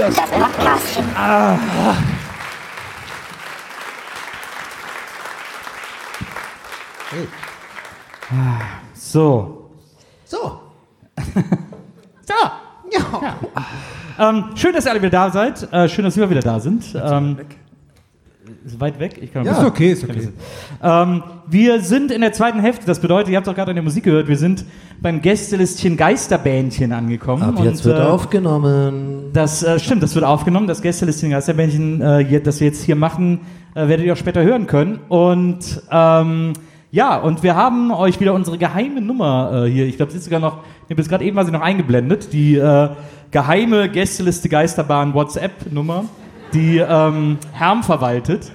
[0.00, 1.04] Das Podcastchen.
[1.14, 1.58] Ah.
[7.10, 7.28] Hey.
[8.94, 9.70] So.
[10.24, 10.60] So.
[12.26, 12.34] so.
[12.90, 13.20] Ja.
[13.20, 13.36] ja.
[14.18, 15.70] Ähm, schön, dass ihr alle wieder da seid.
[15.70, 16.94] Äh, schön, dass wir wieder da sind.
[16.94, 17.36] Ähm,
[18.70, 19.18] ist weit weg?
[19.20, 20.28] Ich kann ja, ist okay, ist okay.
[20.82, 22.86] Ähm, wir sind in der zweiten Hälfte.
[22.86, 24.64] Das bedeutet, ihr habt doch gerade an der Musik gehört, wir sind
[25.00, 27.42] beim Gästelistchen Geisterbändchen angekommen.
[27.42, 29.30] Ab jetzt und, wird äh, aufgenommen.
[29.32, 30.66] Das äh, stimmt, das wird aufgenommen.
[30.66, 33.40] Das Gästelistchen Geisterbändchen, äh, das wir jetzt hier machen,
[33.74, 34.98] äh, werdet ihr auch später hören können.
[35.08, 36.52] Und ähm,
[36.92, 39.86] ja, und wir haben euch wieder unsere geheime Nummer äh, hier.
[39.86, 40.58] Ich glaube, sie ist sogar noch,
[40.88, 42.88] ich habe gerade eben war sie noch eingeblendet, die äh,
[43.30, 46.04] geheime Gästeliste Geisterbahn WhatsApp-Nummer,
[46.52, 48.50] die ähm, Herm verwaltet.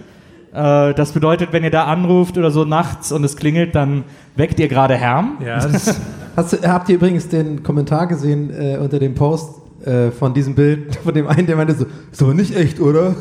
[0.55, 4.05] Äh, das bedeutet, wenn ihr da anruft oder so nachts und es klingelt, dann
[4.35, 5.37] weckt ihr gerade Herm.
[5.45, 5.99] Ja, das
[6.35, 10.53] Hast du, habt ihr übrigens den Kommentar gesehen äh, unter dem Post äh, von diesem
[10.55, 13.15] Bild, von dem einen, der meinte so, ist aber nicht echt, oder?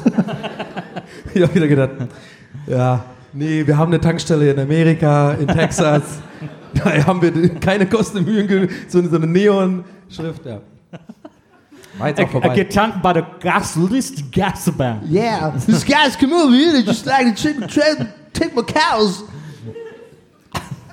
[1.35, 1.91] ich habe wieder gedacht,
[2.67, 3.05] ja,
[3.37, 6.21] Nee, wir haben eine Tankstelle in Amerika, in Texas.
[6.73, 10.61] da haben wir keine Kosten Mühen, so, so eine Neon-Schrift, ja.
[12.05, 12.49] War jetzt auch vorbei.
[12.49, 15.03] I, I get tanked by the gasolist gasbank.
[15.11, 19.25] Yeah, these guys come over here, they just like to take, take, take my cows.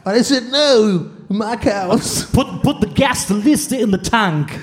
[0.03, 2.25] But I said, no, my cows.
[2.31, 4.57] Put, put the gasolist in the tank.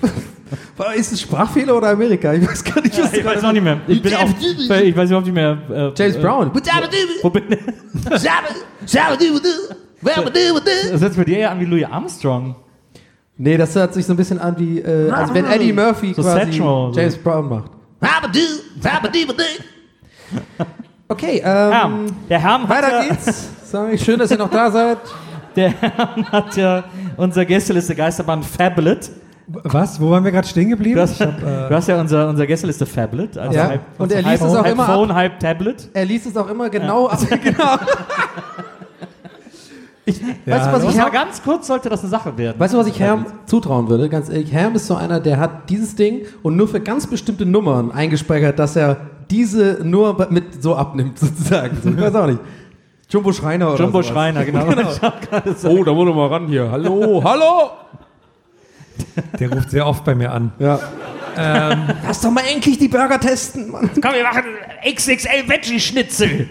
[0.96, 2.32] Ist es Sprachfehler oder Amerika?
[2.32, 3.80] Ich weiß gar nicht, was ja, Ich weiß auch nicht mehr.
[3.86, 5.58] Ich bin auch, ich weiß überhaupt nicht mehr.
[5.68, 6.50] Äh, James äh, Brown.
[7.22, 7.58] Wo bin ich?
[11.00, 12.54] Sich bei dir eher an wie Louis Armstrong.
[13.38, 16.22] Nee, das hört sich so ein bisschen an wie, äh, als wenn Eddie Murphy so
[16.22, 17.20] quasi Satchel, James so.
[17.22, 17.70] Brown macht.
[21.10, 21.90] Okay, ähm, ja,
[22.28, 23.48] der Herrn weiter ja, geht's.
[23.64, 24.98] Sorry, schön, dass ihr noch da seid.
[25.56, 26.84] Der Herrn hat ja
[27.16, 29.10] unser Gästeliste Geisterbahn Fablet
[29.48, 29.98] was?
[29.98, 30.96] Wo waren wir gerade stehen geblieben?
[30.96, 33.38] Du hast, hab, äh du hast ja unser, unser Gästeliste Fablet.
[33.38, 33.68] Also ja.
[33.68, 35.16] halb, und er liest es auch halb immer Phone, ab.
[35.16, 35.88] halb Tablet.
[35.94, 37.06] Er liest es auch immer genau.
[37.06, 37.12] Ja.
[37.12, 37.76] Also, genau.
[40.08, 42.58] Ich, ja, weißt du, was ich Herm, ganz kurz sollte das eine Sache werden.
[42.58, 44.08] Weißt du, was ich Herm zutrauen würde?
[44.08, 47.44] Ganz ehrlich, Herm ist so einer, der hat dieses Ding und nur für ganz bestimmte
[47.44, 48.96] Nummern eingespeichert, dass er
[49.30, 51.76] diese nur mit so abnimmt, sozusagen.
[51.82, 52.40] So, ich weiß auch nicht.
[53.10, 54.12] Jumbo Schreiner oder Jumbo sowas.
[54.12, 54.64] Schreiner, genau.
[54.66, 54.90] genau.
[55.64, 56.70] oh, da wurde mal ran hier.
[56.70, 57.70] Hallo, hallo!
[59.38, 60.52] Der ruft sehr oft bei mir an.
[60.58, 60.80] Ja.
[61.36, 63.90] Ähm, Lass doch mal endlich die Burger testen, Mann.
[63.94, 64.44] Komm, wir machen
[64.90, 66.48] XXL Veggie-Schnitzel.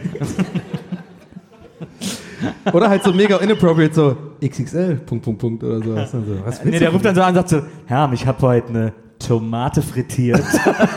[2.78, 5.96] Oder halt so mega inappropriate, so XXL, Punkt, Punkt, Punkt oder so.
[5.96, 6.14] Was,
[6.46, 8.94] was nee, der ruft dann so an und sagt so, Herr, ich habe heute eine
[9.18, 10.44] Tomate frittiert.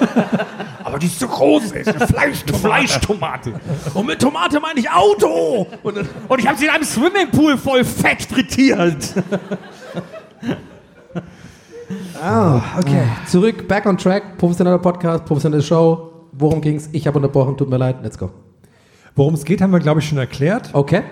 [0.84, 2.58] Aber die ist zu groß, ist eine Fleischtomate.
[2.58, 3.52] Fleischtomate.
[3.94, 5.68] Und mit Tomate meine ich Auto.
[5.82, 5.96] Und,
[6.28, 9.14] und ich habe sie in einem Swimmingpool voll fett frittiert.
[12.22, 13.04] Ah, okay.
[13.26, 14.36] Zurück, back on track.
[14.36, 16.28] Professioneller Podcast, professionelle Show.
[16.32, 16.90] Worum ging's?
[16.92, 17.96] Ich habe unterbrochen, tut mir leid.
[18.02, 18.30] Let's go.
[19.16, 20.70] Worum es geht, haben wir, glaube ich, schon erklärt.
[20.72, 21.02] Okay.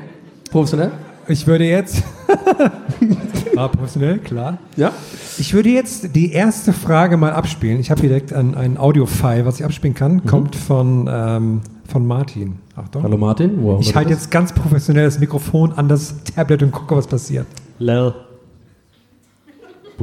[0.51, 0.91] Professionell?
[1.29, 2.03] Ich würde jetzt.
[3.57, 4.59] ah, professionell, klar.
[4.77, 4.93] Ja.
[5.37, 7.79] Ich würde jetzt die erste Frage mal abspielen.
[7.81, 10.15] Ich habe hier direkt ein, ein Audio-File, was ich abspielen kann.
[10.15, 10.27] Mhm.
[10.27, 12.57] Kommt von, ähm, von Martin.
[12.77, 13.03] Achtung.
[13.03, 13.63] Hallo Martin.
[13.63, 17.47] Wow, ich halte jetzt ganz professionell das Mikrofon an das Tablet und gucke, was passiert.
[17.79, 18.15] Lel.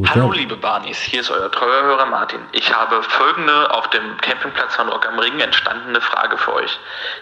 [0.03, 2.41] Hallo liebe Barnies, hier ist euer treuer Hörer Martin.
[2.51, 6.78] Ich habe folgende auf dem Campingplatz von Rock am Ring entstandene Frage für euch.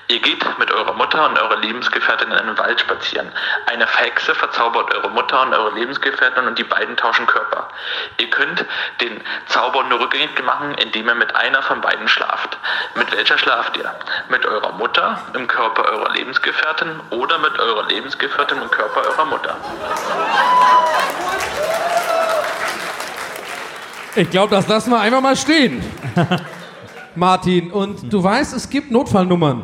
[0.07, 3.31] Ihr geht mit eurer Mutter und eurer Lebensgefährtin in einen Wald spazieren.
[3.67, 7.69] Eine Hexe verzaubert eure Mutter und eure Lebensgefährtin und die beiden tauschen Körper.
[8.17, 8.66] Ihr könnt
[9.01, 12.57] den Zauber nur rückgängig machen, indem ihr mit einer von beiden schlaft.
[12.95, 13.94] Mit welcher schlaft ihr?
[14.29, 19.55] Mit eurer Mutter im Körper eurer Lebensgefährtin oder mit eurer Lebensgefährtin im Körper eurer Mutter?
[24.16, 25.81] Ich glaube, das lassen wir einfach mal stehen.
[27.16, 29.63] Martin, und du weißt, es gibt Notfallnummern.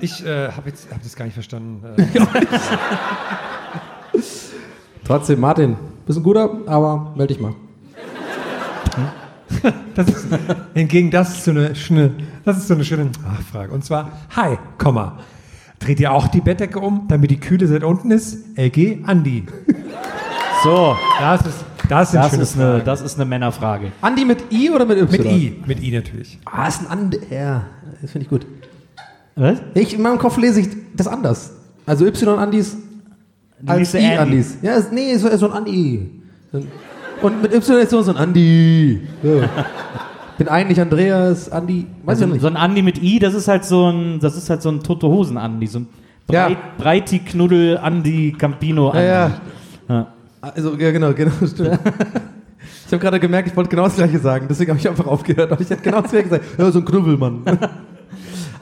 [0.00, 1.82] Ich äh, habe hab das gar nicht verstanden.
[5.04, 5.76] Trotzdem, Martin,
[6.06, 7.54] bist ein guter, aber melde dich mal.
[9.94, 10.26] Das ist,
[10.74, 12.10] hingegen, das ist so eine schöne,
[12.44, 13.72] das ist so eine schöne Ach, Frage.
[13.72, 15.18] Und zwar, hi, Komma.
[15.84, 18.38] Dreht ihr auch die Bettdecke um, damit die Kühle seit unten ist?
[18.56, 19.44] LG, Andi.
[20.62, 23.92] So, das ist, das, das, ist, eine, das ist eine Männerfrage.
[24.00, 25.10] Andi mit I oder mit Y?
[25.10, 25.62] Mit I.
[25.66, 26.38] Mit I natürlich.
[26.46, 27.18] Ah, ist ein Andi.
[27.28, 27.66] Ja,
[28.00, 28.46] das finde ich gut.
[29.36, 29.58] Was?
[29.74, 31.52] Ich, in meinem Kopf lese ich das anders.
[31.84, 32.78] Also Y-Andis
[33.66, 34.56] als I-Andis.
[34.62, 36.10] Ja, ist, nee, ist so ein Andi.
[37.20, 39.06] Und mit Y ist so ein Andi.
[39.22, 39.42] So.
[40.38, 42.42] Bin eigentlich Andreas, Andi, weiß also, ich nicht.
[42.42, 44.82] So ein Andi mit I, das ist halt so ein, das ist halt so ein
[44.82, 45.88] Tote Hosen Andi, so ein
[46.26, 46.56] Breit, ja.
[46.78, 49.04] Breiti Knuddel Andi Campino Andi.
[49.04, 49.30] Ja,
[49.88, 50.06] ja.
[50.40, 51.78] Also, ja, genau, genau, stimmt.
[52.86, 55.50] Ich habe gerade gemerkt, ich wollte genau das Gleiche sagen, deswegen habe ich einfach aufgehört.
[55.50, 56.44] Aber ich hätte genau das Gleiche gesagt.
[56.58, 57.42] Ja, so ein Knubbelmann.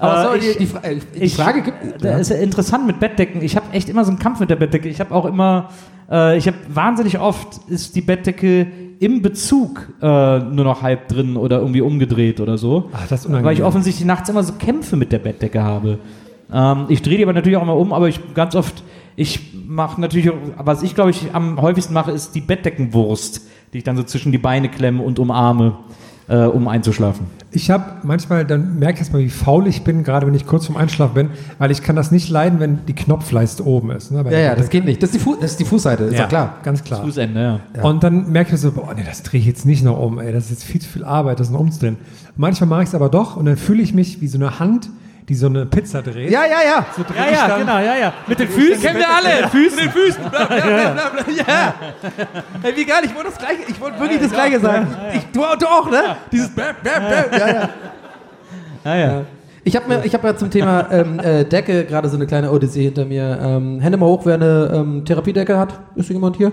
[0.03, 1.77] Aber Äh, sorry, ich- die, Fra äh, die Ich- Frage gibt.
[2.05, 3.43] Das ist ja interessant mit Bettdecken.
[3.43, 4.89] Ich habe echt immer so einen Kampf mit der Bettdecke.
[4.89, 5.71] Ich habe auch immer,
[6.11, 8.67] äh, ich habe wahnsinnig oft ist die Bettdecke
[8.99, 12.91] im Bezug äh, nur noch halb drin oder irgendwie umgedreht oder so.
[12.93, 13.47] Ach, das ist unangenehm.
[13.47, 15.99] Weil ich offensichtlich nachts immer so Kämpfe mit der Bettdecke habe.
[16.53, 18.83] Ähm, ich drehe die aber natürlich auch mal um, aber ich ganz oft,
[19.17, 23.79] ich mache natürlich, auch- was ich glaube ich am häufigsten mache, ist die Bettdeckenwurst, die
[23.79, 25.77] ich dann so zwischen die Beine klemme und umarme,
[26.29, 27.27] äh, um einzuschlafen.
[27.51, 30.67] Ich habe manchmal, dann merke ich erstmal, wie faul ich bin, gerade wenn ich kurz
[30.67, 34.11] vorm Einschlafen bin, weil ich kann das nicht leiden, wenn die Knopfleiste oben ist.
[34.11, 35.03] Ne, Ja, ja, das geht nicht.
[35.03, 36.57] Das ist die, Fu das ist die Fußseite, ist ja, klar.
[36.63, 37.03] Ganz klar.
[37.03, 37.83] Fußende, ja.
[37.83, 40.33] Und dann merke ich so, boah, nee, das drehe ich jetzt nicht noch um, ey,
[40.33, 41.97] das ist jetzt viel zu viel Arbeit, das noch umzudrehen.
[42.37, 44.89] Manchmal mache ich es aber doch und dann fühle ich mich wie so eine Hand,
[45.29, 46.31] die so eine Pizza dreht.
[46.31, 46.87] Ja, ja, ja.
[46.97, 48.13] so Ja, ja, dann- genau, ja, ja.
[48.27, 48.83] Mit den Füßen.
[48.83, 49.49] Kennen wir alle.
[49.49, 49.77] Füßen.
[49.77, 50.23] Mit den Füßen.
[50.31, 51.35] Bla, bla, bla, bla, bla.
[51.47, 51.75] Ja.
[52.63, 54.89] Hey, wie geil, ich wollte das Gleiche, ich wollte wirklich das Gleiche sagen.
[55.15, 56.17] Ich, du, du auch, ne?
[56.33, 57.41] Dieses Bäm, Bäm, Bäm.
[57.41, 57.69] Ja, ja.
[58.85, 59.21] Ja, ja.
[59.65, 62.51] Ich habe mir, ich habe ja zum Thema ähm, äh, Decke gerade so eine kleine
[62.51, 63.39] Odyssee hinter mir.
[63.41, 65.79] Ähm, Hände mal hoch, wer eine ähm, Therapiedecke hat.
[65.95, 66.51] Ist hier jemand hier?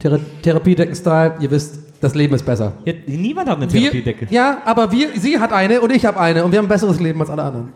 [0.00, 1.34] Thera Therapiedecken-Style.
[1.38, 2.72] Ihr wisst, das Leben ist besser.
[2.84, 4.26] Ja, niemand hat eine Wir, Therapiedecke.
[4.30, 6.98] ja, aber wir, sie hat eine und ich habe eine und wir haben ein besseres
[6.98, 7.72] Leben als alle anderen.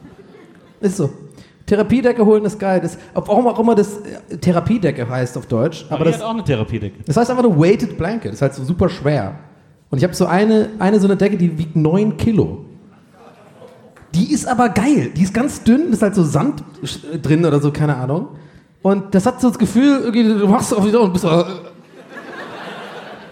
[0.80, 1.10] Ist so.
[1.66, 2.80] Therapiedecke holen ist geil.
[2.80, 5.84] Das, warum auch immer das äh, Therapiedecke heißt auf Deutsch.
[5.88, 7.02] Aber Maria das, hat auch eine Therapiedecke.
[7.04, 8.32] das heißt einfach nur weighted blanket.
[8.32, 9.38] Das ist halt so super schwer.
[9.90, 12.64] Und ich habe so eine, eine so eine Decke, die wiegt 9 Kilo.
[14.14, 15.10] Die ist aber geil.
[15.14, 16.64] Die ist ganz dünn, ist halt so Sand
[17.12, 18.28] äh, drin oder so, keine Ahnung.
[18.82, 21.24] Und das hat so das Gefühl, irgendwie, du machst auf wieder und bist.
[21.24, 21.44] Äh,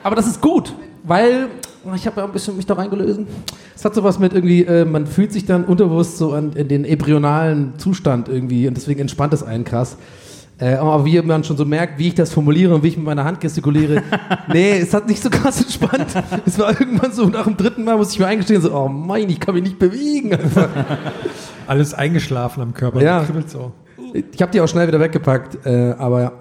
[0.03, 1.49] aber das ist gut, weil
[1.95, 3.27] ich habe ja ein bisschen mich da reingelesen.
[3.75, 6.85] Es hat sowas mit irgendwie, äh, man fühlt sich dann unterbewusst so an in den
[6.85, 9.97] embryonalen Zustand irgendwie und deswegen entspannt es einen krass.
[10.59, 13.05] Äh, aber wie man schon so merkt, wie ich das formuliere und wie ich mit
[13.05, 14.03] meiner Hand gestikuliere,
[14.53, 16.07] nee, es hat nicht so krass entspannt.
[16.47, 19.29] Es war irgendwann so, nach dem dritten Mal muss ich mir eingestehen, so, oh mein,
[19.29, 20.33] ich kann mich nicht bewegen.
[20.33, 20.69] Einfach.
[21.67, 23.03] Alles eingeschlafen am Körper.
[23.03, 23.23] Ja.
[23.25, 23.73] Kribbelt so.
[24.33, 26.33] Ich habe die auch schnell wieder weggepackt, äh, aber ja.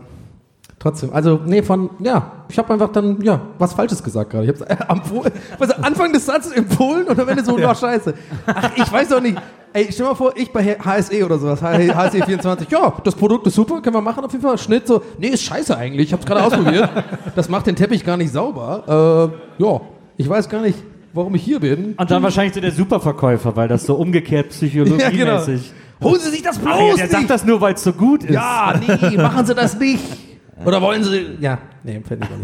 [0.85, 4.45] Trotzdem, also nee, von, ja, ich habe einfach dann, ja, was Falsches gesagt gerade.
[4.45, 7.73] Ich habe äh, am Pol- was, Anfang des Satzes empfohlen und am Ende so, ja.
[7.73, 8.13] scheiße.
[8.45, 9.35] Ach, ich weiß doch nicht.
[9.73, 13.55] Ey, stell mal vor, ich bei HSE oder sowas, HSE 24, ja, das Produkt ist
[13.55, 14.59] super, können wir machen auf jeden Fall.
[14.59, 16.87] Schnitt so, nee, ist scheiße eigentlich, ich habe es gerade ausprobiert.
[17.35, 19.31] Das macht den Teppich gar nicht sauber.
[19.59, 19.81] Äh, ja,
[20.17, 20.77] ich weiß gar nicht,
[21.13, 21.95] warum ich hier bin.
[21.97, 25.73] Und dann wahrscheinlich so der Superverkäufer, weil das so umgekehrt psychologiemäßig.
[26.03, 27.11] Holen Sie sich das bloß Ach ja, der nicht!
[27.11, 28.35] sagt das nur, weil es so gut ist.
[28.35, 30.03] Ja, nee, machen Sie das nicht.
[30.63, 31.37] Oder wollen Sie.
[31.39, 32.31] Ja, nee, fällt nicht.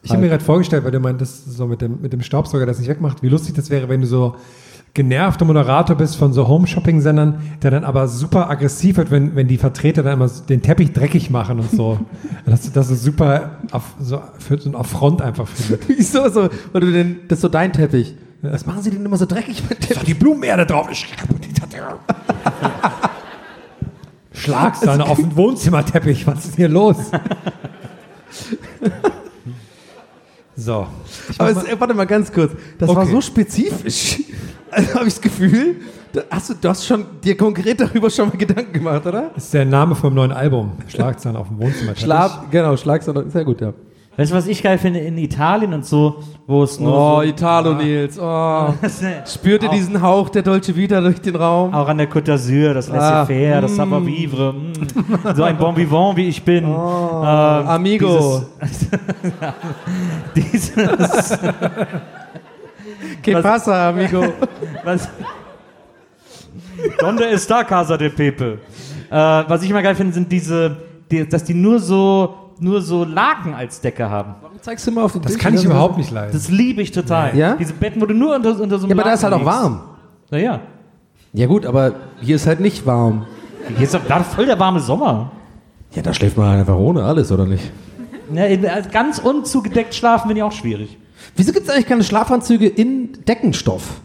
[0.00, 2.78] Ich habe mir gerade vorgestellt, weil du meintest, so mit dem, mit dem Staubsauger das
[2.78, 4.36] nicht wegmacht, wie lustig das wäre, wenn du so
[4.94, 9.58] genervter Moderator bist von so Home-Shopping-Sendern, der dann aber super aggressiv wird, wenn, wenn die
[9.58, 12.00] Vertreter dann immer den Teppich dreckig machen und so.
[12.46, 15.88] dass du das so super auf, so, für so einen Affront einfach findet.
[15.98, 16.48] Wieso so?
[16.72, 18.14] Weil du denn, das ist so dein Teppich.
[18.40, 20.04] Was machen Sie denn immer so dreckig mit Teppich?
[20.04, 20.88] Die Blumenerde drauf.
[24.38, 26.26] Schlagsahne auf den Wohnzimmerteppich.
[26.26, 26.96] Was ist hier los?
[30.56, 30.86] so.
[31.38, 32.52] Aber es, äh, warte mal ganz kurz.
[32.78, 33.10] Das war Okay.
[33.12, 34.20] so spezifisch.
[34.70, 35.76] Also habe ich das Gefühl,
[36.12, 39.30] da hast du, du hast schon dir konkret darüber schon mal Gedanken gemacht, oder?
[39.34, 40.72] Das ist der Name vom neuen Album.
[40.88, 42.04] Schlagzahn auf dem Wohnzimmerteppich.
[42.04, 43.72] Schlaf, genau, Schlagsahne, sehr gut, ja.
[44.18, 44.98] Weißt du, was ich geil finde?
[44.98, 48.18] In Italien und so, wo es nur Oh, so, Italo, Nils.
[48.20, 48.74] Oh.
[49.26, 51.72] Spürt ihr diesen Hauch der Dolce Vita durch den Raum?
[51.72, 56.16] auch an der Côte d'Azur, das Ah, Laissez-faire, das Savoir-vivre, mm, so ein Bon Vivant,
[56.16, 56.64] wie ich bin.
[56.64, 58.42] Oh, Ähm, Amigo.
[60.34, 61.38] Dieses, dieses,
[63.22, 64.24] Que was- pasa, amigo?
[64.84, 65.08] was,
[67.00, 68.58] Donde está Casa de Pepe?
[69.10, 70.76] Äh, was ich immer geil finde, sind diese,
[71.10, 74.34] die, dass die nur so, nur so Laken als Decke haben.
[74.60, 76.32] Zeigst du mal auf den Das Tisch, kann ich überhaupt nicht leiden.
[76.32, 77.36] Das liebe ich total.
[77.36, 77.54] Ja?
[77.56, 79.44] Diese Betten, wo du nur unter, unter so einem Ja, aber da ist halt auch
[79.44, 79.80] warm.
[80.30, 80.60] Naja.
[81.32, 83.26] Ja gut, aber hier ist halt nicht warm.
[83.76, 85.30] Hier ist doch gerade voll der warme Sommer.
[85.94, 87.70] Ja, da schläft man halt einfach ohne alles, oder nicht?
[88.32, 90.98] Ja, also ganz unzugedeckt schlafen finde ich auch schwierig.
[91.36, 94.00] Wieso gibt es eigentlich keine Schlafanzüge in Deckenstoff?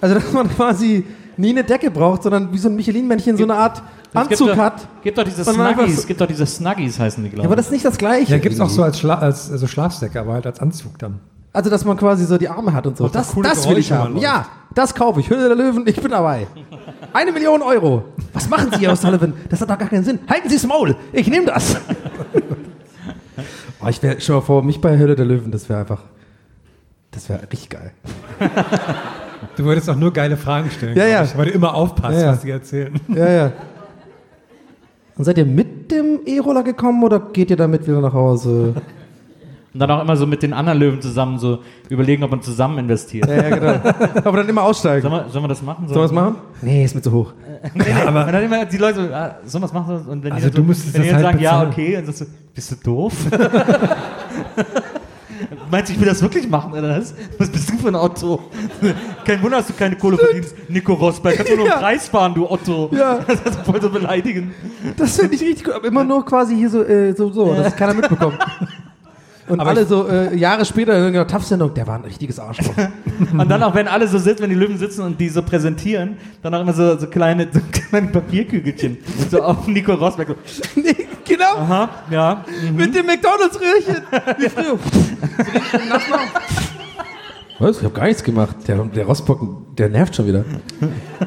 [0.00, 1.04] Also, dass man quasi
[1.36, 4.50] nie eine Decke braucht, sondern wie so ein Michelin-Männchen so eine Art Es Anzug gibt
[4.50, 4.88] doch, hat.
[5.02, 7.56] Gibt doch diese Und Snuggies, so- gibt doch diese Snuggies heißen die, glaube Ja, aber
[7.56, 8.32] das ist nicht das Gleiche.
[8.32, 8.86] Ja, gibt es auch so irgendwie.
[8.86, 11.20] als, Schla als also Schlafsäcke, aber halt als Anzug dann.
[11.52, 13.04] Also, dass man quasi so die Arme hat und so.
[13.04, 14.16] Auch das Das, das will ich haben.
[14.16, 15.30] Ja, das kaufe ich.
[15.30, 16.48] Hülle der Löwen, ich bin dabei.
[17.12, 18.06] Eine Million Euro.
[18.32, 19.34] Was machen Sie, Herr Sullivan?
[19.48, 20.18] Das hat doch gar keinen Sinn.
[20.28, 20.96] Halten Sie das Maul.
[21.12, 21.76] Ich nehme das.
[23.80, 26.02] oh, ich wäre, schon mal vor, mich bei Hülle der Löwen, das wäre einfach,
[27.12, 27.92] das wäre richtig geil.
[29.56, 31.24] Du würdest auch nur geile Fragen stellen, Ja, ja.
[31.24, 32.32] ich, weil du immer aufpasst, Ja, ja.
[32.32, 32.94] was die erzählen.
[33.08, 33.52] Ja, ja.
[35.16, 38.74] Und seid ihr mit dem E-Roller gekommen oder geht ihr damit wieder nach Hause?
[39.72, 41.58] Und dann auch immer so mit den anderen Löwen zusammen so
[41.88, 43.28] überlegen, ob man zusammen investiert.
[43.28, 43.74] ja, genau.
[44.24, 45.02] Aber dann immer aussteigen.
[45.02, 45.86] Sollen wir, sollen wir das machen?
[45.88, 46.36] Sollen wir das machen?
[46.62, 47.32] Nee, ist mir zu hoch.
[47.74, 48.08] Nee, nee.
[48.08, 50.06] und dann immer die Leute so, ah, sollen wir das machen?
[50.06, 51.72] Und wenn Also die dann du so, wenn die halt sagen, ja, bezahlen.
[51.72, 52.24] okay, und dann so,
[52.54, 53.12] bist du doof?
[55.74, 57.14] Meinst du, ich will das wirklich machen, oder was?
[57.36, 58.40] Was bist du für ein Otto?
[59.24, 60.54] Kein Wunder, dass du keine Kohle verdienst.
[60.68, 61.72] Nico Rosberg, kannst du nur Ja.
[61.72, 62.90] einen Preis fahren, du Otto.
[62.92, 63.18] Ja.
[63.26, 64.52] Das ist voll so beleidigend.
[64.96, 65.74] Das finde ich richtig gut.
[65.74, 68.38] Aber immer nur quasi hier so, äh, so, so dass keiner mitbekommt.
[69.48, 72.72] Und Aber alle so äh, Jahre später in irgendeiner TAF-Sendung, der war ein richtiges Arschloch.
[73.36, 76.16] Und dann auch, wenn alle so sitzen, wenn die Löwen sitzen und die so präsentieren,
[76.40, 78.98] dann auch immer so, so kleine, so kleine Papierkügelchen.
[79.28, 80.28] So auf Nico Rosberg.
[80.28, 80.82] So,
[81.24, 82.44] genau, aha, ja.
[82.72, 84.02] mit dem McDonalds-Röhrchen.
[84.38, 84.78] Wie früher.
[87.58, 87.78] Was?
[87.78, 88.56] Ich habe gar nichts gemacht.
[88.66, 90.44] Der, der Rossbock, der nervt schon wieder.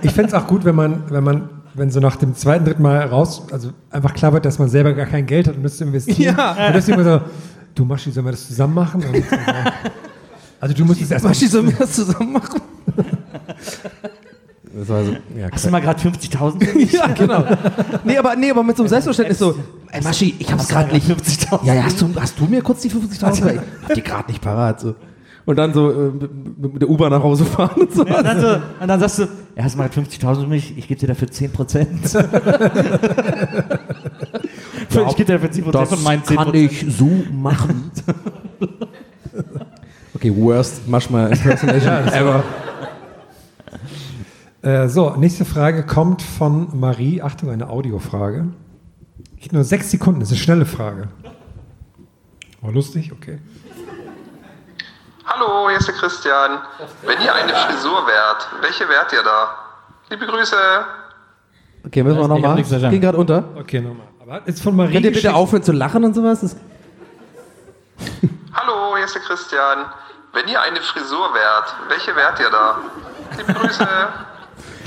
[0.02, 2.82] Ich fände es auch gut, wenn man, wenn man, wenn so nach dem zweiten, dritten
[2.82, 5.86] Mal raus, also einfach klar wird, dass man selber gar kein Geld hat und müsste
[5.86, 6.36] investieren.
[6.38, 6.68] Ja.
[6.68, 7.26] Und deswegen immer so,
[7.76, 9.04] du Maschi, sollen wir das zusammen machen?
[9.04, 9.24] Und,
[10.60, 11.32] also du musst es erstmal.
[11.32, 12.62] Maschi, sollen wir das zusammen machen?
[14.78, 16.92] Das war so, ja, Hast du mal gerade 50.000 für mich?
[16.94, 17.44] ja, genau.
[18.04, 19.56] Nee aber, nee, aber mit so einem Selbstverständnis so,
[19.92, 21.10] ey Maschi, ich hab's gerade nicht.
[21.10, 21.66] 50.000.
[21.66, 23.54] Ja, ja, hast du, hast du mir kurz die 50.000?
[23.54, 24.82] Ich hab die gerade nicht parat.
[24.82, 24.94] So.
[25.46, 26.12] Und dann so äh,
[26.58, 28.06] mit, der U-Bahn nach Hause fahren und so.
[28.06, 28.48] Ja, und, dann so,
[28.82, 29.24] und dann sagst du,
[29.56, 31.48] ja, hast du mal 50.000 für mich, ich gebe dir dafür 10%.
[35.10, 36.36] ich gebe dir dafür 10% von meinen 10%.
[36.36, 37.90] kann ich so machen.
[40.14, 42.44] okay, worst Maschma Impersonation ever.
[44.68, 47.22] Äh, so, nächste Frage kommt von Marie.
[47.22, 48.48] Achtung, eine Audiofrage.
[49.40, 51.08] Geht nur sechs Sekunden, das ist eine schnelle Frage.
[52.62, 53.40] Oh, lustig, okay.
[55.26, 56.60] Hallo, hier ist der Christian.
[57.06, 59.56] Wenn ihr eine Frisur wärt, welche wärt ihr da?
[60.10, 60.58] Liebe Grüße.
[61.86, 62.90] Okay, müssen wir Ich nochmal.
[62.90, 63.46] Ging gerade unter.
[63.56, 64.08] Okay, nochmal.
[64.22, 66.42] Aber ist von Marie Könnt ihr bitte aufhören zu lachen und sowas?
[66.42, 66.58] Das
[68.54, 69.86] Hallo, hier ist der Christian.
[70.34, 72.80] Wenn ihr eine Frisur wärt, welche wärt ihr da?
[73.38, 73.88] Liebe Grüße.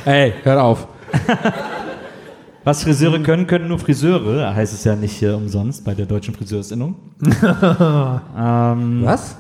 [0.05, 0.87] Ey, hört auf.
[2.65, 6.35] Was Friseure können, können nur Friseure, heißt es ja nicht äh, umsonst bei der deutschen
[6.35, 6.95] Friseursinnung.
[7.23, 9.37] ähm, Was?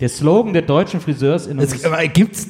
[0.00, 2.46] der Slogan der deutschen Friseursinnung Es, ist, aber gibt's,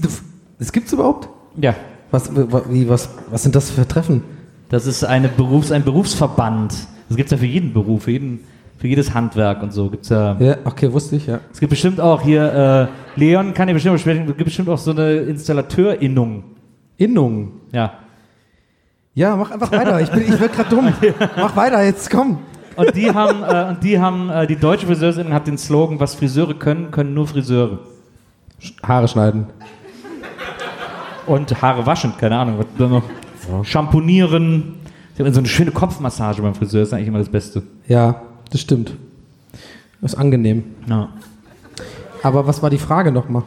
[0.58, 1.28] das gibt's überhaupt?
[1.60, 1.74] ja,
[2.10, 2.30] Was,
[2.68, 4.22] wie, was, was sind das für Treffen?
[4.68, 6.72] das ist eine Berufs-, ein Berufsverband.
[7.08, 8.40] Das gibt es ja für jeden Beruf, für, jeden,
[8.78, 9.88] für jedes Handwerk und so.
[9.90, 11.38] Gibt's ja, Ja, okay, wusste ich, ja.
[11.52, 14.78] es gibt bestimmt auch hier, äh, Leon kann ja bestimmt besprechen, es gibt bestimmt auch
[14.78, 16.42] so eine Installateurinnung.
[16.96, 17.52] Innung.
[17.72, 17.94] Ja.
[19.14, 20.00] Ja, mach einfach weiter.
[20.00, 20.92] Ich, bin, ich werd grad dumm.
[21.36, 22.38] Mach weiter, jetzt komm.
[22.76, 26.14] Und die haben, äh, und die haben, äh, die deutsche Friseursinnung hat den Slogan, was
[26.14, 27.78] Friseure können, können nur Friseure.
[28.86, 29.46] Haare schneiden.
[31.26, 33.02] Und Haare waschen, keine Ahnung, was da noch.
[35.16, 37.62] Sie haben so eine schöne Kopfmassage beim Friseur, ist eigentlich immer das Beste.
[37.88, 38.92] Ja, das stimmt.
[40.02, 40.62] Das ist angenehm.
[40.88, 41.08] Ja.
[42.22, 43.42] Aber was war die Frage nochmal?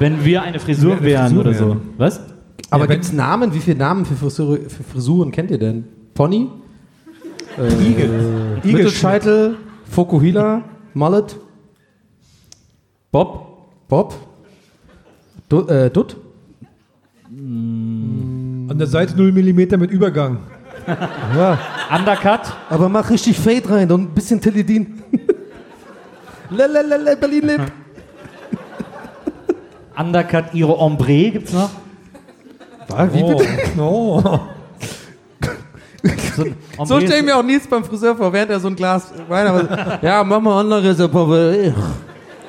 [0.00, 1.76] Wenn wir eine Frisur Wenn wir eine wären oder so.
[1.98, 2.20] Was?
[2.70, 3.54] Aber Ja, wenn- gibt's Namen?
[3.54, 5.84] Wie viele Namen für, Frisure, für Frisuren kennt ihr denn?
[6.14, 6.48] Pony?
[7.58, 8.60] Äh, Igel.
[8.64, 9.56] Mittelscheitel?
[9.90, 10.62] Fokuhila?
[10.94, 11.36] Mullet?
[13.12, 13.68] Bob?
[13.88, 14.14] Bob?
[15.48, 16.16] Du, äh, Dutt?
[17.26, 20.38] An der Seite 0 mm mit Übergang.
[21.36, 21.58] Ja.
[21.96, 22.40] Undercut?
[22.68, 25.02] Aber mach richtig Fade rein und ein bisschen Teledin.
[26.50, 27.72] Lalalala, Berlin lebt.
[29.98, 31.70] Undercut, ihre Ombre gibt's noch?
[33.12, 33.36] Wie Oh.
[33.36, 33.48] bitte?
[33.78, 34.22] Oh.
[36.36, 36.44] So,
[36.84, 39.48] So stelle ich mir auch Nils beim Friseur vor, während er so ein Glas Wein
[39.48, 40.02] hat.
[40.02, 41.00] Ja, mach mal anderes.
[41.00, 41.52] aber-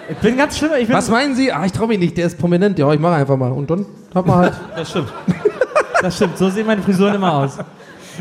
[0.09, 0.71] Ich bin ganz schlimm.
[0.79, 1.51] Ich bin, Was meinen Sie?
[1.51, 2.77] Ah, ich traue mich nicht, der ist prominent.
[2.79, 3.51] Ja, ich mache einfach mal.
[3.51, 4.53] Und dann hat man halt.
[4.75, 5.13] Das stimmt.
[6.01, 6.37] Das stimmt.
[6.37, 7.57] So sehen meine Frisuren immer aus.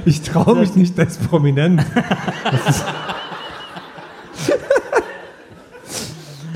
[0.05, 1.85] Ich traue mich nicht, der ist prominent.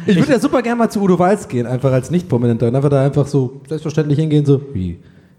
[0.07, 2.69] Ich würde ja super gerne mal zu Udo Walz gehen, einfach als Nicht-Prominenter.
[2.69, 4.99] Und einfach da einfach so selbstverständlich hingehen, so, wie,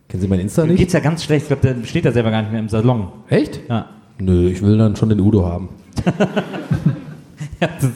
[0.10, 0.78] kennen Sie mein Insta nicht?
[0.78, 1.44] geht's ja ganz schlecht.
[1.44, 3.08] Ich glaube, der steht da selber gar nicht mehr im Salon.
[3.30, 3.62] Echt?
[3.70, 3.86] Ja.
[4.20, 5.70] Nö, ich will dann schon den Udo haben.
[7.62, 7.90] ja das,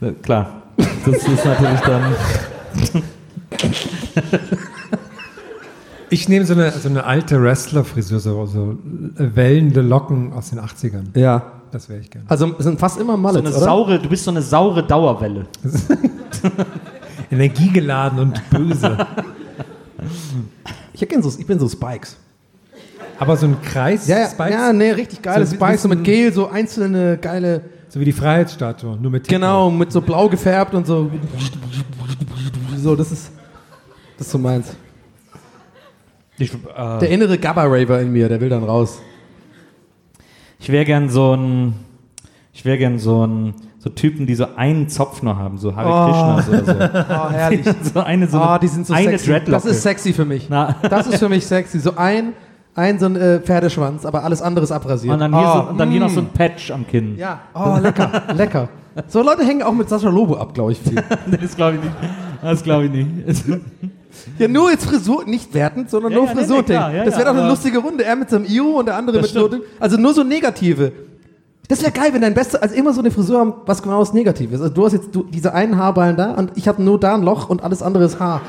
[0.00, 0.62] das, klar.
[0.76, 2.14] Das ist natürlich dann.
[6.10, 8.78] Ich nehme so eine, so eine alte Wrestler-Frisur, so, so
[9.16, 11.18] wellende Locken aus den 80ern.
[11.18, 11.52] Ja.
[11.70, 12.26] Das wäre ich gerne.
[12.30, 13.58] Also es sind fast immer So Mullets, eine oder?
[13.58, 15.46] saure, du bist so eine saure Dauerwelle.
[17.30, 18.96] Energiegeladen und böse.
[21.00, 22.16] Ich, so, ich bin so Spikes.
[23.18, 26.04] Aber so ein Kreis, Ja, ja, Spikes, ja nee, richtig geile So Spikes, so mit
[26.04, 29.40] Gel, so einzelne geile, so wie die Freiheitsstatue, nur mit Titten.
[29.40, 31.10] genau, mit so blau gefärbt und so.
[32.76, 33.30] So, das ist,
[34.16, 34.74] das ist so meins.
[36.38, 39.00] Ich, äh, Der innere Gabba-Raver in mir, der will dann raus.
[40.60, 41.74] Ich wäre gern so ein,
[42.52, 43.54] ich wäre gern so ein,
[43.88, 47.04] so Typen, die so einen Zopf nur haben, so Hare Krishnas oder so.
[47.08, 47.64] Oh, herrlich.
[47.94, 49.50] so eine, so eine, die sind so eine sexy.
[49.50, 50.48] Das ist sexy für mich.
[50.50, 50.76] Na.
[50.88, 51.78] Das ist für mich sexy.
[51.78, 52.32] So ein,
[52.74, 55.14] ein so ein äh, Pferdeschwanz, aber alles andere ist abrasiert.
[55.14, 56.24] Und dann hier, oh, so, und dann hier noch so mm.
[56.24, 57.16] ein Patch am Kinn.
[57.16, 58.68] Ja, oh, lecker, lecker.
[59.06, 61.02] So Leute hängen auch mit Sascha Lobo ab, glaube ich, viel.
[61.40, 61.94] Das glaube ich nicht.
[62.42, 63.44] Das glaube ich nicht.
[64.38, 66.64] Ja, nur jetzt Frisur, nicht wertend, sondern Ja, nur ja, nee, nee, Frisur.
[66.64, 68.04] klar, ja, das wäre doch eine lustige Runde.
[68.04, 69.62] Er mit seinem Io und der andere mit stimmt.
[69.78, 70.92] also nur so negative.
[71.68, 74.14] Das wäre geil, wenn dein Beste, also immer so eine Frisur haben, was genau das
[74.14, 74.62] Negative ist.
[74.62, 77.22] Also du hast jetzt du, diese einen Haarballen da und ich habe nur da ein
[77.22, 78.40] Loch und alles andere ist Haar.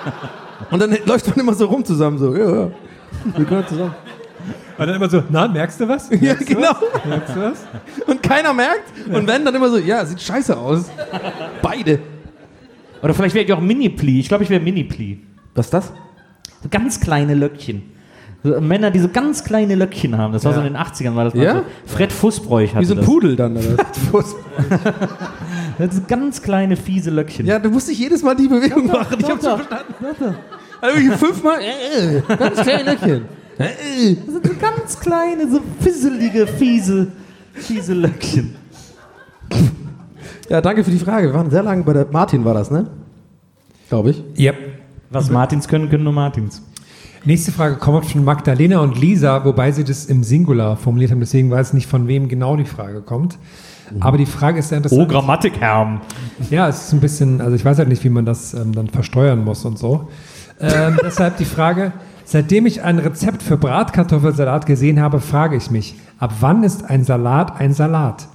[0.70, 2.70] und dann läuft man immer so rum zusammen, so, ja, ja.
[3.36, 3.94] Wir gehören zusammen.
[4.78, 6.10] Und dann immer so, na, merkst du was?
[6.10, 6.70] Ja, Merkst du genau.
[6.70, 7.04] Was?
[7.04, 7.66] Merkst du was?
[8.06, 8.90] Und keiner merkt.
[9.12, 10.90] Und wenn, dann immer so, ja, sieht scheiße aus.
[11.62, 12.00] Beide.
[13.02, 14.20] Oder vielleicht wäre ich auch Mini-Pli.
[14.20, 15.22] Ich glaube, ich wäre Mini-Pli.
[15.54, 15.92] Was ist das?
[16.62, 17.82] So ganz kleine Löckchen.
[18.42, 20.32] So, Männer, die so ganz kleine Löckchen haben.
[20.32, 21.54] Das war so in den 80ern, war das mal Ja?
[21.56, 21.94] so.
[21.94, 23.06] Fred Fußbräuch hatte Wie so ein das.
[23.06, 23.76] Pudel dann, oder?
[25.78, 27.46] Das sind ganz kleine, fiese Löckchen.
[27.46, 29.16] ja, du musst nicht jedes Mal die Bewegung machen.
[29.18, 30.36] Ich hab's schon verstanden.
[30.82, 33.24] Also fünfmal, äh, äh, ganz kleine Löckchen.
[33.58, 34.16] Äh, äh.
[34.26, 37.08] Das sind so ganz kleine, so fisselige, fiese,
[37.54, 38.56] fiese Löckchen.
[40.48, 41.28] Ja, danke für die Frage.
[41.28, 42.86] Wir waren sehr lange bei der Martin, war das, ne?
[43.88, 44.22] Glaube ich.
[44.38, 44.56] Yep.
[45.10, 46.62] Was Martins können, können nur Martins.
[47.24, 51.50] Nächste Frage kommt von Magdalena und Lisa, wobei sie das im Singular formuliert haben, deswegen
[51.50, 53.38] weiß ich nicht, von wem genau die Frage kommt.
[53.98, 55.02] Aber die Frage ist sehr interessant.
[55.02, 56.00] Oh, Grammatikherm.
[56.48, 58.88] Ja, es ist ein bisschen, also ich weiß halt nicht, wie man das ähm, dann
[58.88, 60.08] versteuern muss und so.
[60.60, 61.92] Ähm, deshalb die Frage,
[62.24, 67.04] seitdem ich ein Rezept für Bratkartoffelsalat gesehen habe, frage ich mich, ab wann ist ein
[67.04, 68.28] Salat ein Salat?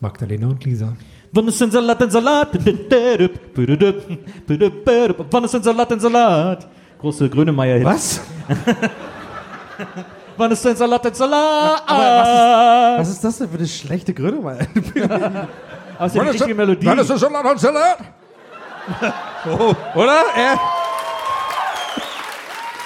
[0.00, 0.94] Magdalena und Lisa.
[1.32, 2.48] Wann ist ein Salat ein Salat?
[5.30, 6.68] Wann ist ein Salat ein Salat?
[7.00, 7.84] Große Grönemeyer-Hit.
[7.84, 8.20] Was?
[10.36, 11.82] Wann ist ein Salat ein Salat?
[12.98, 14.58] Was ist das denn für eine schlechte mal?
[15.98, 16.86] Aber es ist ja richtige Melodie.
[17.18, 17.98] Salat und Salat?
[19.46, 20.22] oh, oder?
[20.36, 20.58] Er,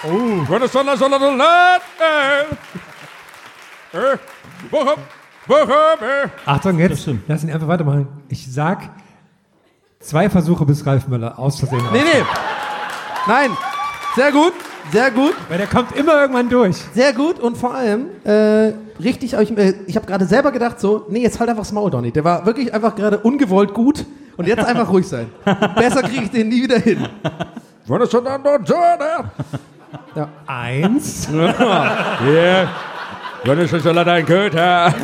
[0.06, 1.82] Oh, Wann ist Salat, Salat, Salat?
[1.98, 3.96] Äh.
[3.96, 4.18] Äh.
[4.70, 4.96] Woche,
[5.72, 6.28] äh.
[6.46, 8.08] Achtung, jetzt, lass ihn einfach weitermachen.
[8.28, 8.90] Ich sag
[10.00, 12.24] zwei Versuche, bis Ralf Möller aus Versehen nee, nee.
[13.26, 13.50] Nein.
[14.16, 14.52] Sehr gut.
[14.92, 15.34] Sehr gut.
[15.48, 16.76] Weil der kommt immer irgendwann durch.
[16.94, 18.72] Sehr gut und vor allem, äh,
[19.02, 21.90] richtig, ich, äh, ich habe gerade selber gedacht so, nee, jetzt halt einfach das Maul,
[21.90, 22.12] Donny.
[22.12, 24.04] Der war wirklich einfach gerade ungewollt gut
[24.36, 25.26] und jetzt einfach ruhig sein.
[25.76, 27.08] Besser kriege ich den nie wieder hin.
[27.86, 29.24] Wann ist Salat, Salat?
[30.46, 31.28] Eins.
[31.32, 32.68] Ja.
[33.44, 34.94] Wann ist Salat ein Köter?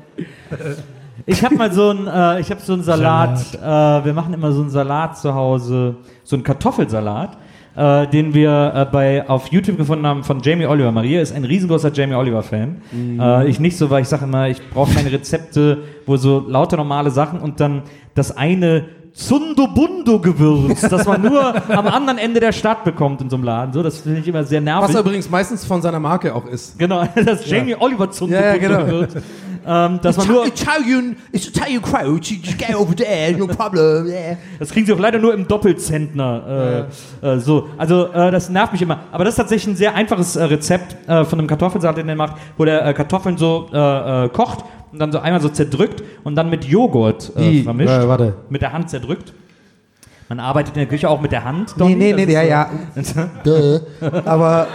[1.31, 3.39] Ich habe mal so einen, äh, ich habe so einen Salat.
[3.55, 7.37] Äh, wir machen immer so einen Salat zu Hause, so einen Kartoffelsalat,
[7.75, 10.91] äh, den wir äh, bei auf YouTube gefunden haben von Jamie Oliver.
[10.91, 12.81] Maria ist ein riesengroßer Jamie Oliver Fan.
[13.17, 16.75] Äh, ich nicht so, weil ich sage immer, ich brauche keine Rezepte, wo so lauter
[16.75, 22.83] normale Sachen und dann das eine Zundo-Bundo-Gewürz, das man nur am anderen Ende der Stadt
[22.83, 23.73] bekommt in so einem Laden.
[23.73, 24.89] So, das finde ich immer sehr nervig.
[24.89, 26.77] Was er übrigens meistens von seiner Marke auch ist.
[26.79, 29.05] Genau, das Jamie Oliver Zundo Ja, ja, genau.
[29.65, 32.31] Ähm, dass man nur, Italian, it's Italian crouch.
[32.31, 34.07] You just go over there, no problem.
[34.07, 34.37] Yeah.
[34.59, 36.87] das kriegen sie auch leider nur im Doppelzentner.
[37.21, 39.01] Äh, äh, so, also äh, das nervt mich immer.
[39.11, 42.15] Aber das ist tatsächlich ein sehr einfaches äh, Rezept äh, von einem Kartoffelsalat, den er
[42.15, 43.67] macht, wo der äh, Kartoffeln so
[44.33, 47.63] kocht und dann so einmal so zerdrückt und dann mit Joghurt Wie?
[47.63, 47.89] vermischt.
[47.89, 48.35] Warte.
[48.49, 49.33] Mit der Hand zerdrückt.
[50.31, 51.73] Man arbeitet in der Küche auch mit der Hand.
[51.75, 52.69] Nee, Donny, nee, nee, ist ja, ja.
[53.43, 53.79] Duh.
[54.25, 54.67] Aber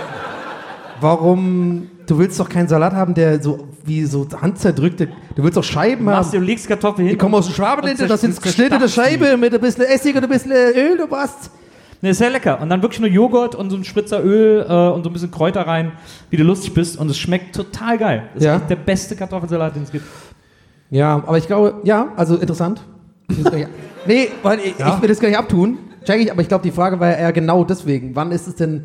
[1.01, 5.65] warum, du willst doch keinen Salat haben, der so wie so handzerdrückte, du willst doch
[5.65, 6.45] Scheiben Machst du haben.
[6.45, 7.15] legst Kartoffeln hin.
[7.15, 8.89] Die kommen aus dem Schwabenländer, das sind geschnittene.
[8.89, 11.51] Scheibe mit ein bisschen Essig und ein bisschen Öl, du passt.
[12.03, 12.61] Ne, ist sehr lecker.
[12.61, 15.31] Und dann wirklich nur Joghurt und so ein Spritzer Öl äh, und so ein bisschen
[15.31, 15.93] Kräuter rein,
[16.31, 16.99] wie du lustig bist.
[16.99, 18.25] Und es schmeckt total geil.
[18.35, 18.57] Das Ja.
[18.57, 20.05] ist der beste Kartoffelsalat, den es gibt.
[20.91, 22.83] Ja, aber ich glaube, ja, also interessant.
[24.07, 26.71] Nee, weil ich, ich will das gar nicht abtun, check ich, aber ich glaube, die
[26.71, 28.15] Frage war ja eher genau deswegen.
[28.15, 28.85] Wann ist es denn,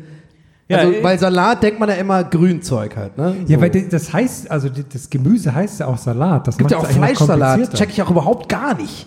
[0.68, 3.36] Ja, also, äh, weil Salat denkt man ja immer Grünzeug halt, ne?
[3.46, 3.62] Ja, So.
[3.62, 6.46] weil die- das heißt, also das Gemüse heißt ja auch Salat.
[6.46, 9.06] Das gibt ja auch Fleischsalat, check ich auch überhaupt gar nicht.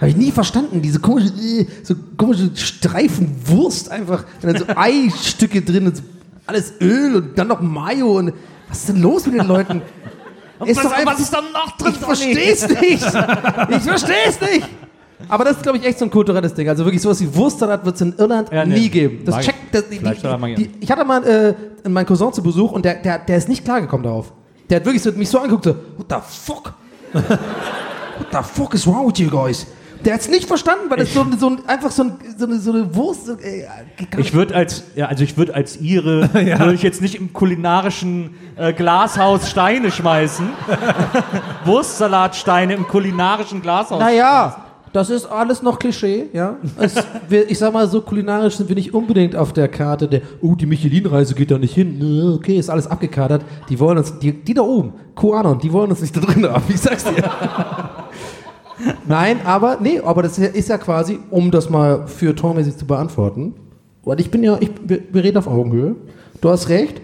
[0.00, 4.64] Habe ich nie verstanden, diese komische, äh, so komische Streifen Wurst einfach, und dann so
[4.76, 6.02] Eistücke drin und so
[6.46, 8.32] alles Öl und dann noch Mayo und
[8.68, 9.82] was ist denn los mit den Leuten?
[10.64, 11.92] Ist was, doch einfach- was ist da noch drin?
[11.92, 13.04] Ich versteh's nicht.
[13.70, 14.68] Ich versteh's nicht.
[15.28, 16.68] Aber das ist, glaube ich, echt so ein kulturelles Ding.
[16.68, 18.78] Also wirklich sowas wie Wurstsalat wird es in Irland Ja, nee.
[18.78, 19.24] nie geben.
[19.24, 19.58] Das Mag checkt.
[19.72, 22.94] Das, die, die, ich die, ich hatte mal äh, meinen Cousin zu Besuch und der,
[22.94, 24.32] der, der ist nicht klargekommen darauf.
[24.70, 26.74] Der hat wirklich so, mich so angeguckt, so, what the fuck?
[27.12, 27.26] what
[28.32, 29.66] the fuck is wrong with you guys?
[30.04, 32.58] Der hat es nicht verstanden, weil das so, so ein, einfach so, ein, so, eine,
[32.60, 33.26] so eine Wurst.
[33.26, 33.66] So, ey,
[34.10, 37.32] gar Ich würde als, ja, also ich würde als Ihre, würde ich jetzt nicht im
[37.32, 40.48] kulinarischen äh, Glashaus Steine schmeißen.
[41.64, 43.98] Wurstsalatsteine im kulinarischen Glashaus.
[43.98, 44.67] Naja,
[44.98, 46.56] das ist alles noch Klischee, ja.
[47.28, 50.56] Wir, ich sag mal, so kulinarisch sind wir nicht unbedingt auf der Karte der, oh,
[50.56, 52.34] die Michelin-Reise geht da nicht hin.
[52.34, 53.44] Okay, ist alles abgekadert.
[53.68, 56.64] Die wollen uns, die, die da oben, QAnon, die wollen uns nicht da drin haben,
[56.68, 57.30] ich sag's dir.
[59.06, 63.54] Nein, aber, nee, aber das ist ja quasi, um das mal für tormäßig zu beantworten,
[64.02, 65.94] weil ich bin ja, ich, wir, wir reden auf Augenhöhe.
[66.40, 67.00] Du hast recht,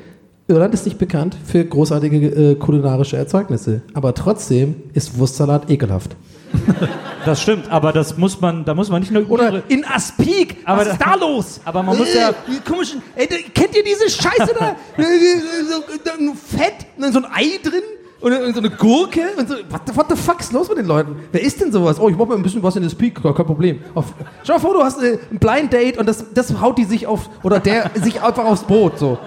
[0.48, 3.83] Irland ist nicht bekannt für großartige äh, kulinarische Erzeugnisse.
[3.92, 6.16] Aber trotzdem ist Wurstsalat ekelhaft.
[7.25, 10.83] Das stimmt, aber das muss man, da muss man nicht nur Oder in Aspik, Aber
[10.83, 11.59] was ist da- los?
[11.64, 14.77] aber man muss ja- die komischen, ey, da- kennt ihr diese Scheiße da?
[14.99, 17.83] so, da ein Fett dann so ein Ei drin
[18.21, 19.55] und so eine Gurke und so.
[19.71, 21.17] What the, what the fuck ist los mit den Leuten?
[21.33, 21.99] Wer isst denn sowas?
[21.99, 23.81] Oh, ich mach mal ein bisschen was in Aspik, kein Problem.
[23.95, 24.07] Auf,
[24.43, 27.07] stell dir vor, du hast äh, ein Blind Date und das, das haut die sich
[27.07, 29.19] auf, oder der sich einfach aufs Brot, so.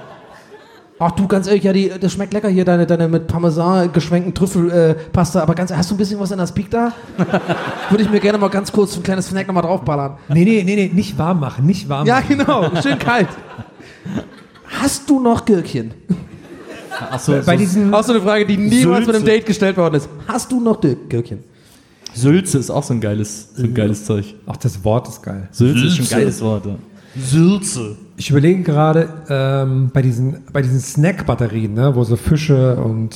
[1.00, 4.34] Ach du, ganz ehrlich, ja, die, das schmeckt lecker hier, deine, deine mit Parmesan geschwenkten
[4.34, 6.92] Trüffelpasta, äh, aber ganz hast du ein bisschen was in der Speak da?
[7.92, 10.18] Würde ich mir gerne mal ganz kurz ein kleines Snack nochmal draufballern.
[10.30, 12.38] Nee, nee, nee, nee, nicht warm machen, nicht warm Ja, machen.
[12.40, 13.28] genau, schön kalt.
[14.82, 15.94] Hast du noch Gürkchen?
[17.12, 19.06] Ach so, Bei so diesen, Auch so eine Frage, die niemals Sülze.
[19.08, 20.10] mit einem Date gestellt worden ist.
[20.28, 21.44] Hast du noch Gür- Gürkchen?
[22.16, 24.34] Sülze ist auch so ein geiles, so ein geiles Zeug.
[24.48, 25.48] auch das Wort ist geil.
[25.52, 26.66] Sülze, ist schon ein geiles Wort.
[26.66, 26.76] Ja.
[27.20, 27.98] Sülze.
[28.18, 33.16] Ich überlege gerade ähm, bei diesen, bei diesen Snack-Batterien, ne, wo so Fische und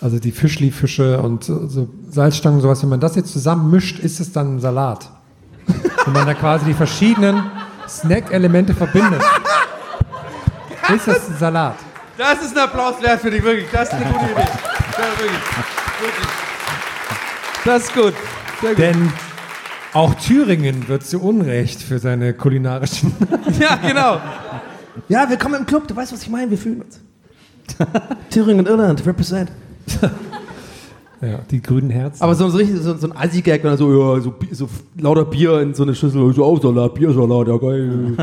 [0.00, 4.20] also die Fischli-Fische und so Salzstangen und sowas, wenn man das jetzt zusammen mischt, ist
[4.20, 5.10] es dann ein Salat.
[6.04, 7.42] wenn man da quasi die verschiedenen
[7.88, 9.22] Snack-Elemente verbindet.
[10.94, 11.76] ist das ein Salat?
[12.16, 13.66] Das ist ein Applaus wert für dich, wirklich.
[13.70, 14.34] Das ist eine gute Idee.
[14.36, 15.40] Ja, wirklich.
[16.00, 16.28] wirklich.
[17.64, 18.14] Das ist gut.
[18.60, 18.78] Sehr gut.
[18.78, 19.12] Denn
[19.96, 23.12] auch Thüringen wird zu Unrecht für seine kulinarischen.
[23.58, 24.20] Ja, genau.
[25.08, 25.88] Ja, willkommen im Club.
[25.88, 26.50] Du weißt, was ich meine.
[26.50, 27.00] Wir fühlen uns.
[28.30, 29.50] Thüringen, Irland, represent.
[31.22, 32.22] ja, die grünen Herzen.
[32.22, 35.24] Aber so, so, richtig, so, so ein Assi-Gag, wenn er so, ja, so, so lauter
[35.24, 38.16] Bier in so eine Schüssel, so auch Salat, Biersalat, ja geil.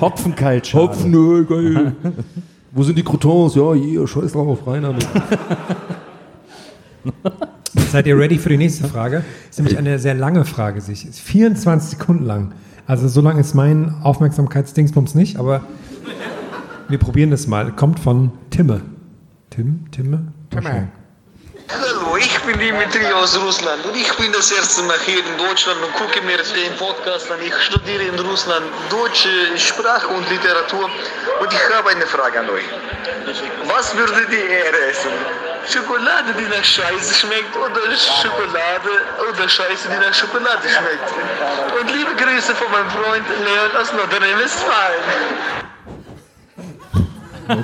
[0.00, 0.88] Hopfenkaltschale.
[0.88, 1.94] Hopfen, nö, geil.
[2.72, 3.54] Wo sind die Croutons?
[3.54, 5.06] Ja, hier, scheiß drauf, rein damit.
[7.90, 9.24] Seid ihr ready für die nächste Frage?
[9.48, 11.06] Ist nämlich eine sehr lange Frage, sich.
[11.06, 12.52] Ist 24 Sekunden lang.
[12.86, 15.62] Also so lang ist mein Aufmerksamkeitsdingsbums nicht, aber
[16.88, 17.72] wir probieren das mal.
[17.72, 18.82] Kommt von Timme.
[19.50, 19.90] Tim?
[19.90, 20.32] Timme?
[20.50, 20.88] Timme.
[21.68, 25.78] Hallo, ich bin Dimitri aus Russland und ich bin das erste Mal hier in Deutschland
[25.80, 27.38] und gucke mir den Podcast an.
[27.46, 30.84] Ich studiere in Russland deutsche Sprache und Literatur
[31.40, 32.68] und ich habe eine Frage an euch.
[33.68, 35.51] Was würdet ihr eher essen?
[35.68, 38.92] Schokolade, die nach Scheiße schmeckt oder Schokolade
[39.30, 41.08] oder Scheiße, die nach Schokolade schmeckt?
[41.80, 45.02] Und liebe Grüße von meinem Freund Leon aus Nordrhein-Westfalen.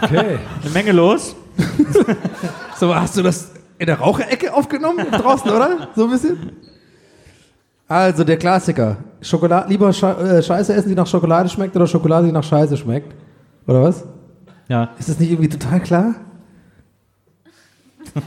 [0.02, 0.38] Okay.
[0.62, 1.34] Eine Menge los.
[2.78, 5.10] So, hast du das in der Raucherecke aufgenommen?
[5.10, 5.88] Draußen, oder?
[5.96, 6.52] So ein bisschen?
[7.88, 8.98] Also, der Klassiker.
[9.20, 12.76] Schokolade, lieber Sche äh, Scheiße essen, die nach Schokolade schmeckt oder Schokolade, die nach Scheiße
[12.76, 13.12] schmeckt?
[13.66, 14.04] Oder was?
[14.68, 14.90] Ja.
[14.96, 16.14] Ist das nicht irgendwie total klar?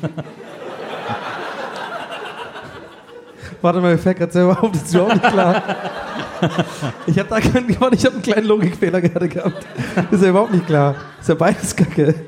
[3.61, 5.61] Warte mal, mir fällt gerade selber auf, das ist überhaupt nicht klar.
[7.05, 9.63] Ich habe da keinen, ich habe einen kleinen Logikfehler gerade gehabt.
[9.95, 10.95] Das ist ja überhaupt nicht klar.
[11.19, 12.15] ist ja beides Kacke.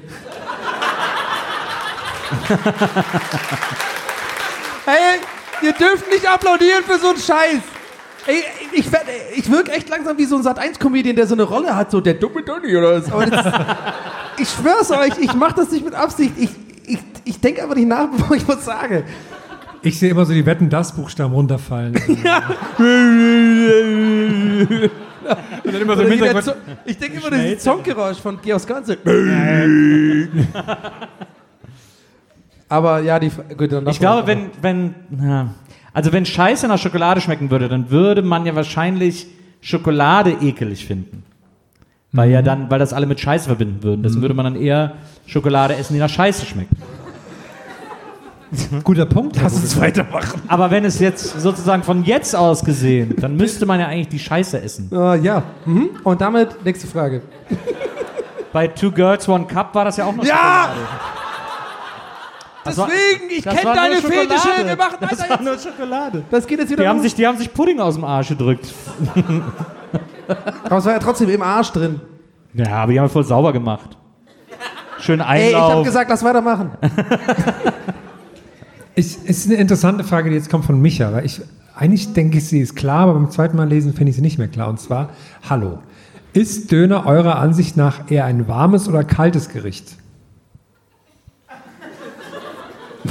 [4.85, 5.19] Hey,
[5.61, 7.61] ihr dürft nicht applaudieren für so einen Scheiß.
[8.27, 11.73] Ey, ich, werd- ich wirke echt langsam wie so ein Sat1-Comedian, der so eine Rolle
[11.75, 13.07] hat, so der dumme Donny oder das,
[14.37, 16.33] ich schwör's euch, ich mache das nicht mit Absicht.
[16.37, 16.49] Ich,
[16.85, 19.03] ich, ich denke einfach nicht nach, bevor ich was sage.
[19.81, 21.93] Ich sehe immer so die Wetten, das Buchstaben runterfallen.
[25.63, 26.43] Und dann immer so im Hintergrund.
[26.45, 26.53] Zo-
[26.85, 28.97] ich denke immer dieses Songgeräusch von Georg Ganze.
[32.69, 33.29] Aber ja, die.
[33.57, 35.53] Gut, dann Ich glaube, wenn, wenn, na,
[35.93, 39.27] also wenn Scheiße nach Schokolade schmecken würde, dann würde man ja wahrscheinlich
[39.61, 41.23] Schokolade ekelig finden.
[42.15, 44.03] Weil ja dann, weil das alle mit Scheiße verbinden würden.
[44.03, 44.93] Deswegen würde man dann eher
[45.25, 46.69] Schokolade essen, die nach Scheiße schmeckt.
[48.83, 49.35] Guter Punkt.
[49.41, 50.39] Lass uns weitermachen.
[50.47, 54.19] Aber wenn es jetzt sozusagen von jetzt aus gesehen, dann müsste man ja eigentlich die
[54.19, 54.91] Scheiße essen.
[54.93, 55.41] Äh, ja.
[55.65, 55.89] Mhm.
[56.03, 57.23] Und damit nächste Frage.
[58.51, 60.35] Bei Two Girls, One Cup war das ja auch noch Ja!
[60.69, 60.79] Schokolade.
[62.65, 64.27] Das war- Deswegen, ich das kenne war nur deine Schokolade.
[64.29, 64.67] Fetische.
[64.67, 65.41] Wir machen Das war jetzt.
[65.43, 66.23] nur Schokolade.
[66.29, 67.03] Das geht jetzt wieder Die haben, los.
[67.03, 68.67] sich, die haben sich Pudding aus dem Arsch gedrückt.
[70.63, 71.99] Aber es war ja trotzdem im Arsch drin.
[72.53, 73.97] Ja, aber die haben wir voll sauber gemacht.
[74.99, 75.71] Schön Ey, ich Einlauf.
[75.71, 76.71] habe gesagt, lass weitermachen.
[78.95, 81.41] Ich, es ist eine interessante Frage, die jetzt kommt von Micha, weil ich
[81.75, 84.37] eigentlich denke ich, sie ist klar, aber beim zweiten Mal lesen finde ich sie nicht
[84.37, 84.69] mehr klar.
[84.69, 85.09] Und zwar,
[85.49, 85.79] hallo.
[86.33, 89.95] Ist Döner eurer Ansicht nach eher ein warmes oder kaltes Gericht?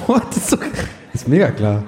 [0.06, 1.82] Boah, das ist, so, das ist mega klar.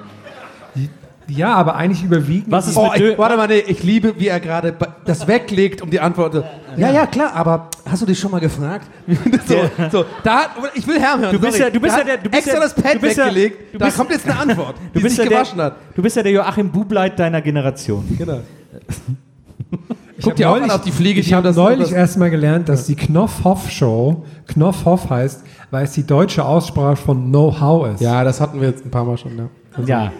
[1.27, 2.51] Ja, aber eigentlich überwiegend.
[2.51, 5.81] Was ist Oh, mit ich, warte mal, nee, ich liebe, wie er gerade das weglegt,
[5.81, 6.43] um die Antwort.
[6.77, 8.87] Ja, ja, klar, aber hast du dich schon mal gefragt?
[9.47, 9.55] so,
[9.91, 10.41] so, da,
[10.75, 11.31] ich will Herrn hören.
[11.31, 11.63] Du bist sorry.
[11.65, 13.25] ja- du bist Da ja der- du bist extra ja- das Pad du bist ja-
[13.25, 13.73] weggelegt.
[13.73, 15.75] du da bist- kommt jetzt eine Antwort, Du die bist, sich ja gewaschen der, hat.
[15.95, 18.05] du bist ja der Joachim Bubleit deiner Generation.
[18.17, 18.39] Genau.
[20.17, 21.19] Ich Guck dir auch auf die Fliege.
[21.19, 25.91] Ich habe das- neulich das- erst mal gelernt, dass die Knopfhoff-Show Knopfhoff heißt, weil es
[25.91, 27.99] die deutsche Aussprache von Know-how ist.
[28.01, 29.37] Ja, das hatten wir jetzt ein paar Mal schon.
[29.37, 29.83] Ja.
[29.85, 30.11] Ja.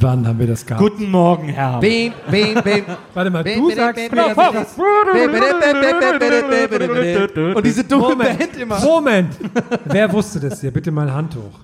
[0.00, 0.82] Wann haben wir das gehabt?
[0.82, 1.78] Guten Morgen, Herr.
[1.80, 2.84] Bing, bing, bing.
[3.12, 4.78] Warte mal, du sagst Knopfhoff.
[7.56, 8.80] Und diese dumme Moment, Band immer.
[8.80, 9.36] Moment.
[9.84, 10.72] Wer wusste das hier?
[10.72, 11.60] Bitte mal Hand hoch.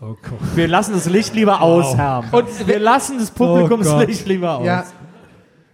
[0.00, 0.38] Oh Gott.
[0.54, 2.24] Wir lassen das Licht lieber aus, Herr.
[2.30, 4.66] Und wir lassen das Publikumslicht lieber aus.
[4.66, 4.84] Ja,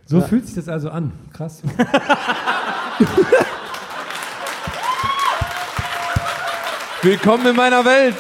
[0.06, 1.12] So fühlt sich das also an.
[1.32, 1.62] Krass.
[7.02, 8.14] willkommen in meiner Welt.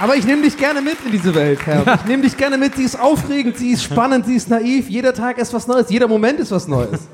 [0.00, 1.94] Aber ich nehme dich gerne mit in diese Welt, Herr.
[1.96, 2.76] Ich nehme dich gerne mit.
[2.76, 4.88] Sie ist aufregend, sie ist spannend, sie ist naiv.
[4.88, 7.08] Jeder Tag ist was Neues, jeder Moment ist was Neues.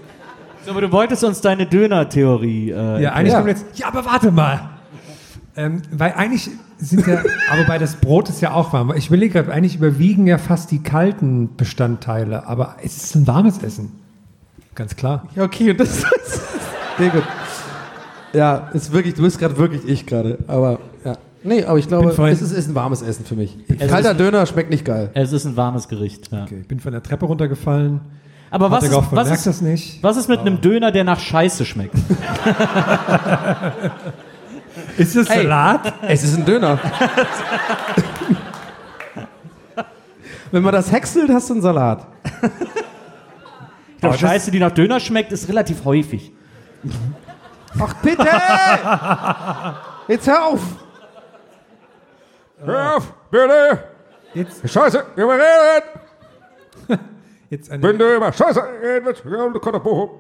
[0.65, 2.71] So, aber du wolltest uns deine Döner-Theorie.
[2.71, 3.39] Äh, Ja, eigentlich Ja.
[3.39, 3.65] kommt jetzt.
[3.75, 4.71] Ja, aber warte mal.
[5.57, 8.93] Ähm, weil eigentlich sind ja, aber bei das Brot ist ja auch warm.
[8.97, 13.59] Ich will gerade, eigentlich überwiegen ja fast die kalten Bestandteile, aber es ist ein warmes
[13.63, 13.93] Essen.
[14.75, 15.27] Ganz klar.
[15.37, 16.07] Ja, okay, und das ist
[16.99, 17.23] sehr gut.
[18.33, 20.39] Ja, ist wirklich, du bist gerade wirklich ich gerade.
[20.49, 21.17] Aber ja.
[21.45, 23.57] Nee, aber ich glaube, es ist, ist ein warmes Essen für mich.
[23.79, 25.11] Es Kalter ist- Döner schmeckt nicht geil.
[25.15, 26.33] Es ist ein warmes Gericht.
[26.33, 26.45] Ja.
[26.45, 28.01] Okay, ich bin von der Treppe runtergefallen.
[28.51, 30.03] Aber was gehofft, was, ist, das nicht.
[30.03, 31.95] was ist mit einem Döner, der nach Scheiße schmeckt?
[34.97, 35.43] Ist das Ey.
[35.43, 35.93] Salat?
[36.03, 36.79] Es ist ein Döner.
[40.51, 42.07] Wenn man das häckselt, hast du einen Salat.
[43.95, 46.33] Ich glaube, Scheiße, die nach Döner schmeckt, ist relativ häufig.
[47.81, 48.27] Ach bitte!
[50.09, 50.61] Jetzt hör auf!
[52.65, 53.85] Hör auf, bitte!
[54.35, 55.85] Jetzt, Scheiße, überredet!
[57.51, 57.83] jetzt eine.
[57.83, 60.11] Wenn du über Scheiße redest, ja, du kannst Bochum.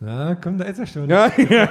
[0.00, 1.08] Ja, komm, da ist er schon.
[1.08, 1.68] Ja, ja,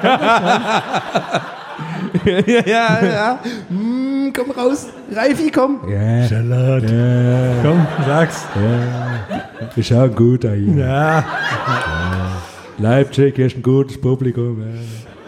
[2.65, 3.05] ja.
[3.05, 3.39] ja.
[3.69, 4.87] Mm, komm raus.
[5.11, 5.79] Reifi, komm.
[6.27, 6.83] Salat.
[7.63, 8.45] Komm, sag's.
[9.75, 10.75] Ist auch gut hier.
[10.75, 11.25] Ja.
[12.77, 14.63] Leipzig ist ein gutes Publikum.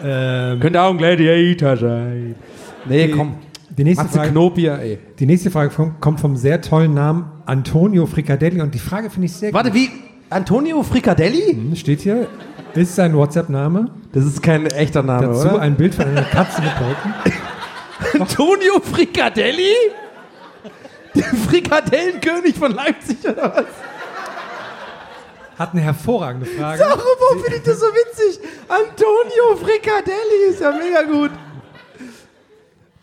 [0.04, 2.34] Ähm, Könnte auch ein Gladiator sein.
[2.84, 3.36] Nee, komm.
[3.76, 4.98] Die, nächste Matze Frage, Knobier, ey.
[5.18, 9.32] die nächste Frage kommt vom sehr tollen Namen Antonio Fricadelli und die Frage finde ich
[9.32, 9.90] sehr Warte, wie?
[10.30, 11.54] Antonio Fricadelli?
[11.54, 11.78] gut.
[11.78, 12.26] Steht hier,
[12.74, 13.90] ist sein WhatsApp-Name.
[14.12, 15.60] Das ist kein echter Name, Dazu oder?
[15.60, 17.14] ein Bild von einer Katze mit Perücken.
[18.20, 19.74] Antonio Fricadelli?
[21.14, 23.64] Der Frikadellenkönig von Leipzig, oder was?
[25.58, 26.78] Hat eine hervorragende Frage.
[26.78, 28.40] Darüber finde ich das so witzig.
[28.68, 31.30] Antonio Fricadelli ist ja mega gut.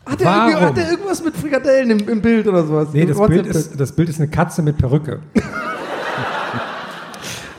[0.10, 2.88] Hat er, hat er irgendwas mit Frikadellen im, im Bild oder sowas?
[2.94, 5.20] Nee, das Bild, ist, das Bild ist eine Katze mit Perücke.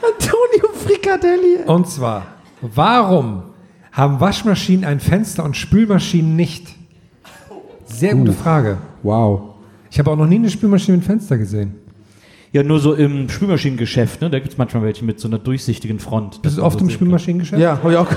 [0.03, 1.59] Antonio Fricadelli.
[1.67, 2.27] Und zwar,
[2.61, 3.45] warum
[3.93, 6.75] haben Waschmaschinen ein Fenster und Spülmaschinen nicht?
[7.85, 8.79] Sehr gute Frage.
[9.05, 9.43] Wow.
[9.91, 11.75] Ich habe auch noch nie eine Spülmaschine mit Fenster gesehen.
[12.53, 14.29] Ja, nur so im Spülmaschinengeschäft, ne?
[14.29, 16.43] Da gibt es manchmal welche mit so einer durchsichtigen Front.
[16.43, 16.95] Bist du oft im kann.
[16.95, 17.63] Spülmaschinengeschäft?
[17.63, 18.09] Ja, hab ich auch.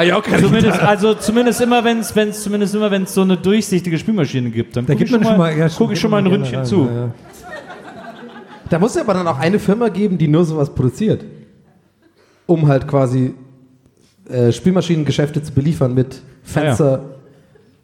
[0.00, 3.14] Hab ich auch gerade Zumindest, also zumindest immer, wenn es wenn's, zumindest immer, wenn es
[3.14, 5.92] so eine durchsichtige Spülmaschine gibt, dann Da gucke gibt ich man schon mal, ja, guck
[5.92, 6.86] ich schon mal ein Ründchen rein, zu.
[6.86, 7.14] ja, ja.
[8.68, 11.24] Da muss es aber dann auch eine Firma geben, die nur sowas produziert.
[12.46, 13.34] Um halt quasi
[14.28, 17.00] äh, Spielmaschinengeschäfte zu beliefern mit Fenster.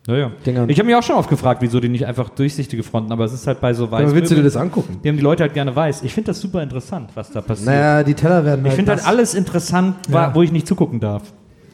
[0.06, 0.30] Ja, ja.
[0.44, 0.68] Dingern.
[0.68, 3.32] Ich habe mich auch schon oft gefragt, wieso die nicht einfach durchsichtige Fronten, aber es
[3.32, 4.04] ist halt bei so weiß.
[4.04, 5.00] Aber willst du dir das angucken?
[5.02, 6.04] Die haben die Leute halt gerne weiß.
[6.04, 7.66] Ich finde das super interessant, was da passiert.
[7.66, 8.72] Naja, die Teller werden halt.
[8.72, 10.32] ich finde halt alles interessant, Ja.
[10.32, 11.22] wo ich nicht zugucken darf.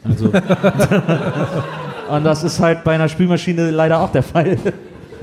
[0.03, 0.25] Also.
[2.09, 4.57] Und das ist halt bei einer Spülmaschine leider auch der Fall.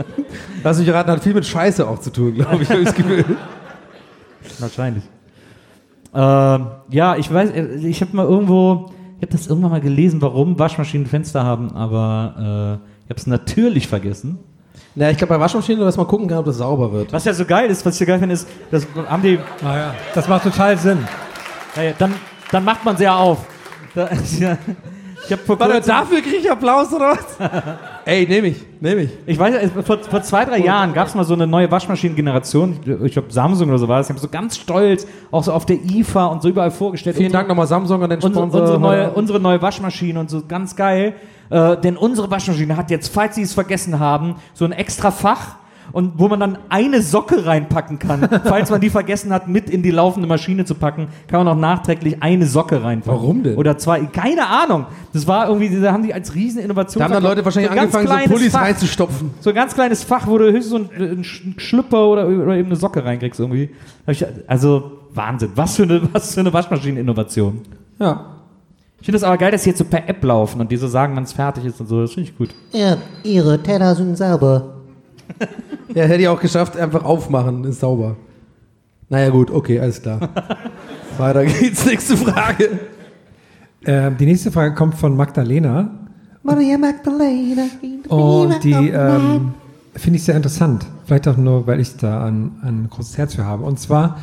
[0.64, 2.94] Lass mich raten, hat viel mit Scheiße auch zu tun, glaube ich, hab ich das
[2.94, 3.24] Gefühl.
[4.58, 5.04] Wahrscheinlich.
[6.14, 10.20] Ähm, ja, ich weiß, äh, ich habe mal irgendwo, ich habe das irgendwann mal gelesen,
[10.22, 14.38] warum Waschmaschinen Fenster haben, aber äh, ich habe es natürlich vergessen.
[14.94, 17.12] naja, ich glaube, bei Waschmaschinen, dass man gucken kann, ob das sauber wird.
[17.12, 19.76] Was ja so geil ist, was ich so geil finde, ist, das haben die, Ah,
[19.76, 19.94] ja.
[20.14, 20.98] Das macht total Sinn.
[21.76, 22.14] naja, dann,
[22.50, 23.44] dann macht man sie ja auf.
[25.26, 27.36] Ich habe vor Warte, dafür kriege ich Applaus oder was?
[28.04, 29.10] Ey, nehme ich, nehme ich.
[29.26, 32.78] Ich weiß, vor, vor zwei, drei Jahren gab es mal so eine neue Waschmaschinengeneration.
[32.84, 34.06] Ich, ich glaube, Samsung oder so war das.
[34.06, 37.16] Die haben so ganz stolz, auch so auf der IFA und so überall vorgestellt.
[37.16, 38.60] Vielen unsere, Dank nochmal Samsung an den Unsere, Sponsor.
[38.62, 41.14] unsere, neue, unsere neue Waschmaschine und so ganz geil.
[41.50, 45.56] Äh, denn unsere Waschmaschine hat jetzt, falls Sie es vergessen haben, so ein extra Fach.
[45.92, 48.28] Und wo man dann eine Socke reinpacken kann.
[48.44, 51.60] Falls man die vergessen hat, mit in die laufende Maschine zu packen, kann man auch
[51.60, 53.20] nachträglich eine Socke reinpacken.
[53.20, 53.56] Warum denn?
[53.56, 54.00] Oder zwei.
[54.06, 54.86] Keine Ahnung.
[55.12, 56.98] Das war irgendwie, da haben die als Rieseninnovation.
[57.00, 58.62] da haben dann Leute wahrscheinlich so angefangen, so Pullis Fach.
[58.62, 59.30] reinzustopfen.
[59.40, 62.54] So ein ganz kleines Fach, wo du höchstens so ein, ein Sch- Schlüpper oder, oder
[62.56, 63.70] eben eine Socke reinkriegst irgendwie.
[64.46, 65.50] Also Wahnsinn.
[65.56, 67.62] Was für eine, was für eine Waschmaschineninnovation.
[67.98, 68.26] Ja.
[69.00, 70.86] Ich finde es aber geil, dass die jetzt so per App laufen und die so
[70.86, 72.02] sagen, wann es fertig ist und so.
[72.02, 72.50] Das finde ich gut.
[72.72, 74.74] Ja, ihre Teller sind sauber.
[75.94, 78.16] Ja, hätte ich auch geschafft, einfach aufmachen, ist sauber.
[79.08, 80.20] Naja, gut, okay, alles klar.
[81.18, 82.78] Weiter geht's, nächste Frage.
[83.84, 85.90] Ähm, die nächste Frage kommt von Magdalena.
[86.42, 87.64] Maria Magdalena.
[88.08, 89.54] Und die ähm,
[89.94, 90.86] finde ich sehr interessant.
[91.06, 93.64] Vielleicht auch nur, weil ich da ein, ein großes Herz für habe.
[93.64, 94.18] Und zwar,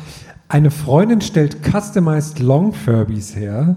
[0.48, 3.76] eine Freundin stellt customized Long Furbies her.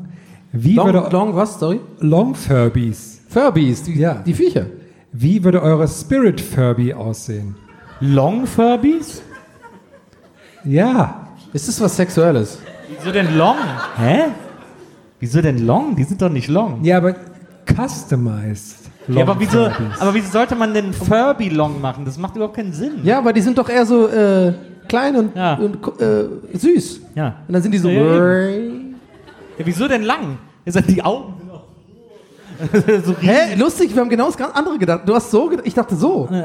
[0.53, 1.81] Wie Long, würde long was, sorry?
[1.99, 3.21] Long Furbies.
[3.27, 4.15] Furbies, die, Ja.
[4.25, 4.65] die Viecher.
[5.11, 7.55] Wie würde eure Spirit Furby aussehen?
[8.01, 9.21] Long Furbies?
[10.63, 11.27] Ja.
[11.53, 12.59] Ist das was Sexuelles?
[12.97, 13.55] Wieso denn Long?
[13.97, 14.23] Hä?
[15.19, 15.95] Wieso denn Long?
[15.95, 16.83] Die sind doch nicht Long.
[16.83, 17.15] Ja, aber
[17.65, 18.77] customized.
[19.07, 19.99] Long ja, aber wieso, Furbies.
[19.99, 22.05] aber wieso sollte man denn Furby Long machen?
[22.05, 22.99] Das macht überhaupt keinen Sinn.
[23.03, 24.53] Ja, aber die sind doch eher so äh,
[24.87, 25.55] klein und, Ja.
[25.55, 26.25] und äh,
[26.57, 27.01] süß.
[27.15, 27.35] Ja.
[27.47, 27.89] Und dann sind die so.
[27.89, 28.49] Ja, ja,
[29.57, 30.37] Ja, wieso denn lang?
[30.65, 31.33] Ist das die Augen?
[33.05, 33.55] so Hä?
[33.57, 35.01] Lustig, wir haben genau das ganz andere gedacht.
[35.07, 36.29] Du hast so gedacht, ich dachte so.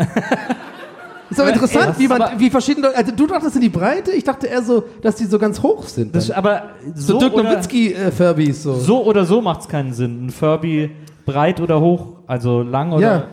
[1.29, 2.95] Ist aber interessant, ey, wie, man, aber- wie verschiedene.
[2.95, 5.87] Also du dachtest in die Breite, ich dachte eher so, dass die so ganz hoch
[5.89, 6.15] sind.
[6.15, 8.63] Das, aber so so, Dirk oder, Nowitzki-Furbies.
[8.63, 8.75] so.
[8.75, 10.27] so oder so macht es keinen Sinn.
[10.27, 10.91] Ein Furby
[11.25, 13.03] breit oder hoch, also lang oder.
[13.07, 13.25] Ja.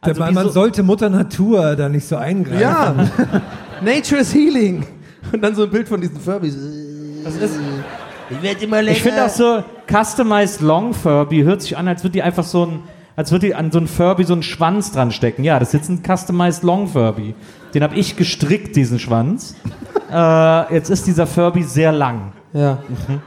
[0.00, 2.60] Also man, man sollte Mutter Natur da nicht so eingreifen.
[2.60, 2.94] Ja.
[3.80, 4.84] Nature is healing.
[5.32, 6.56] Und dann so ein Bild von diesen Furbies.
[7.24, 7.54] das ist,
[8.30, 8.96] Ich werde immer länger.
[8.96, 12.66] ich finde auch so Customized Long Furby hört sich an, als würde die einfach so
[12.66, 12.80] ein,
[13.16, 15.44] als würde die an so ein Furby so einen Schwanz dran stecken.
[15.44, 17.34] Ja, das ist jetzt ein Customized Long Furby.
[17.74, 19.54] Den habe ich gestrickt, diesen Schwanz.
[20.12, 22.32] äh, jetzt ist dieser Furby sehr lang.
[22.54, 22.78] Ja.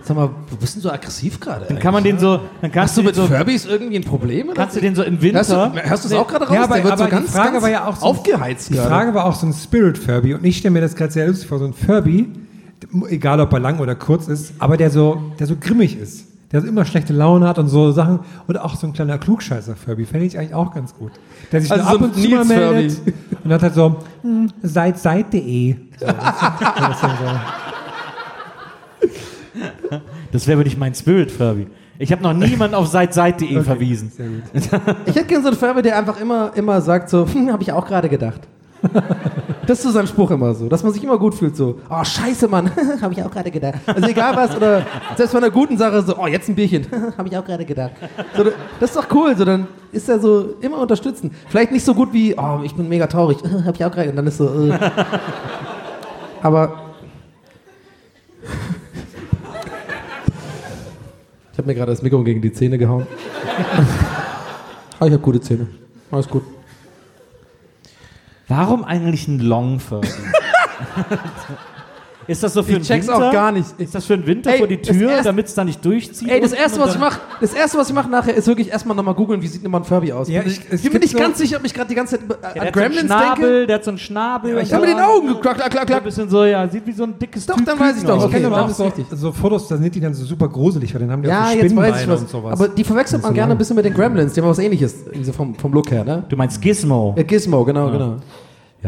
[0.04, 1.66] Sag mal, du bist denn so aggressiv gerade?
[1.68, 4.04] Dann kann man den so, dann kannst Hast du du mit so, Furbies irgendwie ein
[4.04, 4.50] Problem?
[4.50, 4.56] Oder?
[4.56, 5.90] kannst du den so im Hörst du, Winter.
[5.90, 6.54] hörst du es auch gerade raus?
[6.56, 8.70] Ja, aber, Der wird aber so ganz, die Frage ganz war ja auch so, aufgeheizt
[8.70, 8.88] Die gerade.
[8.90, 11.48] Frage war auch so ein Spirit Furby und ich stelle mir das gerade sehr lustig
[11.48, 12.30] vor, so ein Furby,
[13.10, 16.62] egal ob er lang oder kurz ist, aber der so, der so grimmig ist, der
[16.62, 20.06] so immer schlechte Laune hat und so Sachen und auch so ein kleiner Klugscheißer Furby
[20.06, 21.12] fände ich eigentlich auch ganz gut,
[21.52, 23.14] der sich Also so ab ein und zu mal meldet Furby.
[23.44, 25.76] und hat halt so hm, seit seit.de.
[26.00, 27.18] So, das ist dann
[29.52, 29.60] so.
[30.32, 31.68] Das wäre nicht mein Spirit Furby.
[32.00, 34.10] Ich habe noch niemanden auf seit.seit.de verwiesen.
[34.12, 34.44] Sehr gut.
[35.08, 37.74] Ich hätte gerne so einen Furby, der einfach immer, immer sagt so, hm, habe ich
[37.74, 38.48] auch gerade gedacht.
[39.66, 42.04] Das ist so sein Spruch immer so, dass man sich immer gut fühlt so, oh
[42.04, 42.70] scheiße Mann,
[43.02, 43.80] habe ich auch gerade gedacht.
[43.86, 46.86] Also egal was, oder selbst bei einer guten Sache so, oh jetzt ein Bierchen,
[47.18, 47.94] habe ich auch gerade gedacht.
[48.38, 48.44] So,
[48.80, 51.34] das ist doch cool, so dann ist er so immer unterstützend.
[51.48, 54.16] Vielleicht nicht so gut wie, oh ich bin mega traurig, habe ich auch gerade, und
[54.18, 54.78] dann ist so, äh.
[56.42, 56.82] aber
[61.54, 63.08] ich habe mir gerade das Mikro gegen die Zähne gehauen.
[65.00, 65.68] Aber ich habe gute Zähne,
[66.12, 66.44] alles gut.
[68.48, 70.08] Warum eigentlich ein Long Furby?
[72.28, 73.28] ist das so für Ich einen check's Winter?
[73.28, 73.68] auch gar nicht.
[73.80, 76.30] Ist das für einen Winter Ey, vor die Tür, damit es da nicht durchzieht?
[76.30, 78.96] Ey, das erste, was ich mache, das erste, was ich mache nachher, ist wirklich erstmal
[78.96, 80.28] nochmal googeln, wie sieht denn mal ein Furby aus.
[80.30, 82.26] Ja, ich, ich- bin mir nicht so- ganz sicher, ob ich gerade die ganze Zeit
[82.30, 83.68] Ja, an der hat so einen Gremlins Schnabel, denke.
[83.68, 84.58] der hat so einen Schnabel.
[84.60, 85.98] Ich habe mit den Augen geguckt, klar, klar, klar, So klar.
[86.00, 88.26] ein bisschen so, ja, sieht wie so ein dickes Doch, Typ dann weiß ich doch.
[88.26, 89.06] Ich kenne Okay, aber dann auch ist so, richtig.
[89.12, 91.52] so Fotos, da sind die dann so super gruselig, weil dann haben die Ja, auch
[91.52, 92.22] so jetzt weiß ich Spinnenbeine was.
[92.22, 92.52] und sowas.
[92.54, 94.96] Aber die verwechselt man so gerne ein bisschen mit den Gremlins, die haben was ähnliches,
[95.22, 96.24] so vom, Look her, ne?
[96.30, 97.14] Du meinst Gizmo?
[97.18, 98.16] Ja, Gizmo, genau, genau.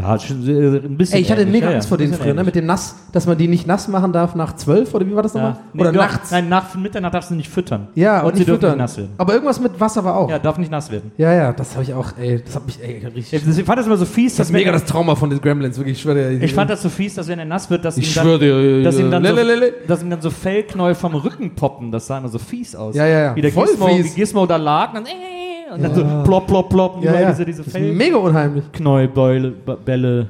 [0.00, 1.16] Ja, schon, äh, ein bisschen.
[1.16, 2.44] Ey, ich hatte ähnlich, mega ja, ja, Angst vor denen bisschen früher, ne?
[2.44, 5.22] Mit dem Nass, dass man die nicht nass machen darf nach zwölf, oder wie war
[5.22, 5.52] das nochmal?
[5.52, 5.60] Ja.
[5.72, 6.30] Nee, Oder du- nachts.
[6.30, 7.88] Nein, nach Mitternacht darfst du nicht füttern.
[7.94, 8.70] Ja, und, sie nicht dürfen füttern.
[8.72, 9.10] nicht nass werden.
[9.18, 10.28] Aber irgendwas mit Wasser war auch.
[10.28, 11.10] Ja, Ja, darf nicht nass werden.
[11.16, 13.42] ja, das habe ich auch, ey, das hat mich, ey, richtig.
[13.58, 15.96] Ich fand das immer so fies, Das ist mega das Trauma von den Gremlins, wirklich,
[15.96, 16.42] ich schwöre dir.
[16.44, 18.38] ich fand das so fies, dass wenn er nass wird, dass Ich ihm dann, schwöre
[18.38, 19.72] dir, dass ihm dann, so, lelelele.
[19.86, 21.90] dass ihm dann so Fellknäuel vom Rücken poppen.
[21.90, 22.94] Das sah immer so fies aus.
[22.94, 23.36] Ja, ja, ja.
[23.36, 24.14] Wie der Voll Gizmo, fies.
[24.16, 25.37] wie Gizmo da lag und dann, äh,
[25.74, 27.30] und dann so plopp, plopp, plopp, ja, ja.
[27.32, 28.64] diese, diese mega unheimlich.
[28.64, 30.26] Fellknäuelbälle B- Bälle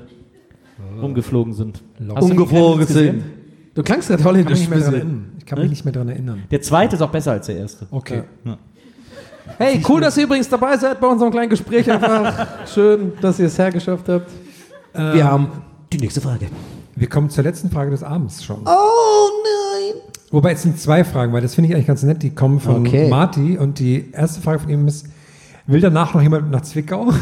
[1.01, 1.83] rumgeflogen sind.
[1.99, 2.09] Den
[2.79, 3.25] gesehen.
[3.75, 4.59] Du klangst gerade Ich kann mich holländisch.
[4.61, 5.25] nicht mehr dran erinnern.
[5.47, 6.43] Kann mich nicht mehr daran erinnern.
[6.51, 7.87] Der zweite ist auch besser als der erste.
[7.91, 8.23] Okay.
[9.57, 11.91] Hey, cool, dass ihr übrigens dabei seid bei unserem kleinen Gespräch.
[11.91, 14.31] Einfach schön, dass ihr es hergeschafft habt.
[14.93, 15.49] Wir haben
[15.93, 16.47] die nächste Frage.
[16.97, 18.59] Wir kommen zur letzten Frage des Abends schon.
[18.67, 20.03] Oh nein.
[20.31, 22.23] Wobei es sind zwei Fragen, weil das finde ich eigentlich ganz nett.
[22.23, 23.09] Die kommen von Okay.
[23.09, 25.07] Marty und die erste Frage von ihm ist:
[25.69, 27.13] Will danach noch jemand nach Zwickau?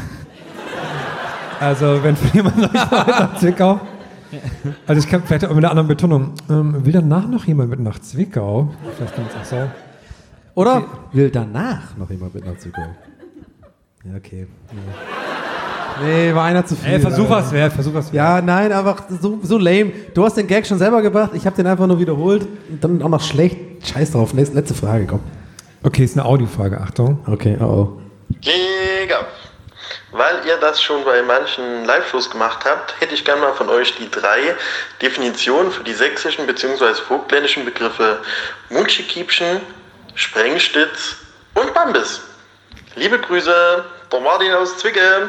[1.58, 3.80] Also, wenn jemand noch jemand nach Zwickau.
[4.86, 6.32] Also, ich kann vielleicht auch mit einer anderen Betonung.
[6.48, 8.70] Ähm, will danach noch jemand mit nach Zwickau?
[8.96, 9.56] Vielleicht kann auch so.
[10.54, 12.86] Oder will danach noch jemand mit nach Zwickau?
[14.04, 14.46] Ja, okay.
[16.00, 16.92] Nee, nee war einer zu viel.
[16.92, 18.14] Ey, versuch was wert, versuch was wert.
[18.14, 19.90] Ja, nein, einfach so, so lame.
[20.14, 22.46] Du hast den Gag schon selber gebracht, ich habe den einfach nur wiederholt.
[22.70, 23.58] Und dann auch noch schlecht.
[23.84, 24.34] Scheiß drauf.
[24.34, 25.20] Letzte, letzte Frage, komm.
[25.82, 27.18] Okay, ist eine Audiofrage, Achtung.
[27.26, 28.05] Okay, oh oh.
[28.28, 29.26] Mega.
[30.12, 33.94] Weil ihr das schon bei manchen Live-Shows gemacht habt, hätte ich gerne mal von euch
[33.96, 34.54] die drei
[35.02, 36.94] Definitionen für die sächsischen bzw.
[36.94, 38.22] vogtländischen Begriffe
[38.70, 39.60] Mutschikiepchen,
[40.14, 41.16] Sprengstitz
[41.54, 42.20] und Bambis.
[42.94, 45.28] Liebe Grüße, der Martin aus Zwickau.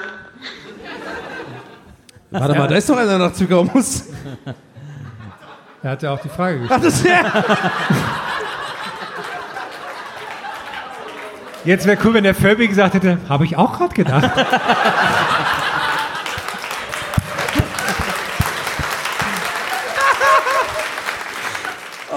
[2.31, 4.05] Warte mal, da ist doch einer nach Zwickau muss.
[5.83, 6.81] Er hat ja auch die Frage gestellt.
[6.81, 7.23] Ach, das ist ja.
[11.67, 14.31] Jetzt wäre cool, wenn der Furby gesagt hätte, habe ich auch gerade gedacht.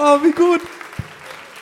[0.03, 0.61] Oh, wie gut.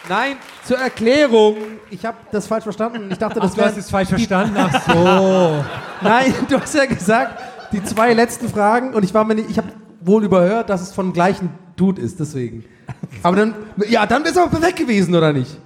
[0.07, 1.57] Nein, zur Erklärung.
[1.89, 3.09] Ich habe das falsch verstanden.
[3.11, 3.79] Ich dachte, das Ach, du hast wäre.
[3.79, 4.55] es falsch verstanden.
[4.57, 5.65] Ach so.
[6.01, 7.37] Nein, du hast ja gesagt,
[7.73, 9.67] die zwei letzten Fragen und ich war mir nicht, ich habe
[9.99, 12.63] wohl überhört, dass es von gleichen Dude ist, deswegen.
[13.21, 13.55] Aber dann,
[13.89, 15.57] ja, dann ist es aber perfekt gewesen, oder nicht?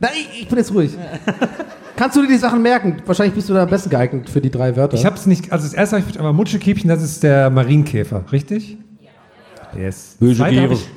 [0.00, 0.92] Nein, ich, ich bin jetzt ruhig.
[1.96, 2.96] Kannst du dir die Sachen merken?
[3.06, 4.94] Wahrscheinlich bist du da am besten geeignet für die drei Wörter.
[4.96, 8.24] Ich habe es nicht, also das erste habe ich, aber Mutschekiebchen, das ist der Marienkäfer,
[8.30, 8.76] richtig?
[9.76, 10.16] Yes.
[10.20, 10.88] Böse Zweite hab Käfer, ich-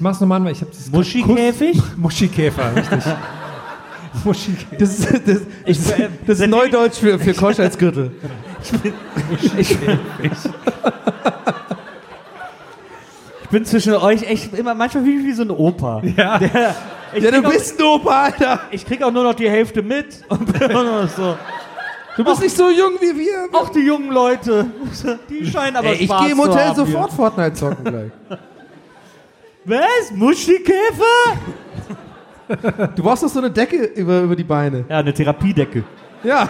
[0.00, 1.80] mach's nochmal, weil ich habe das Muschikäfig?
[1.96, 3.04] Muschikäfer, richtig.
[4.24, 4.76] Muschikäfer.
[4.78, 5.78] das, ist- das, Ich,
[6.26, 8.12] das ist Neudeutsch für, für Keuschheitsgürtel.
[8.62, 9.98] ich bin
[13.64, 16.02] zwischen euch echt immer manchmal wie, wie so ein Opa.
[16.16, 16.38] Ja.
[16.40, 16.74] Der,
[17.14, 18.60] ich, Ja, du auch, bist ein Opa, Alter.
[18.70, 21.36] ich krieg auch nur noch die Hälfte mit und bin immer noch so.
[22.16, 23.48] Du bist nicht so jung wie wir.
[23.52, 24.66] Auch die jungen Leute,
[25.28, 28.10] die scheinen aber Ey, ich Spaß gehe im Hotel sofort Fortnite zocken gleich.
[28.28, 28.38] Hier.
[29.64, 30.10] Was?
[30.12, 31.38] Muschikäfer?
[32.94, 34.84] Du brauchst doch so eine Decke über, über die Beine.
[34.88, 35.82] Ja, eine Therapiedecke.
[36.22, 36.48] Ja.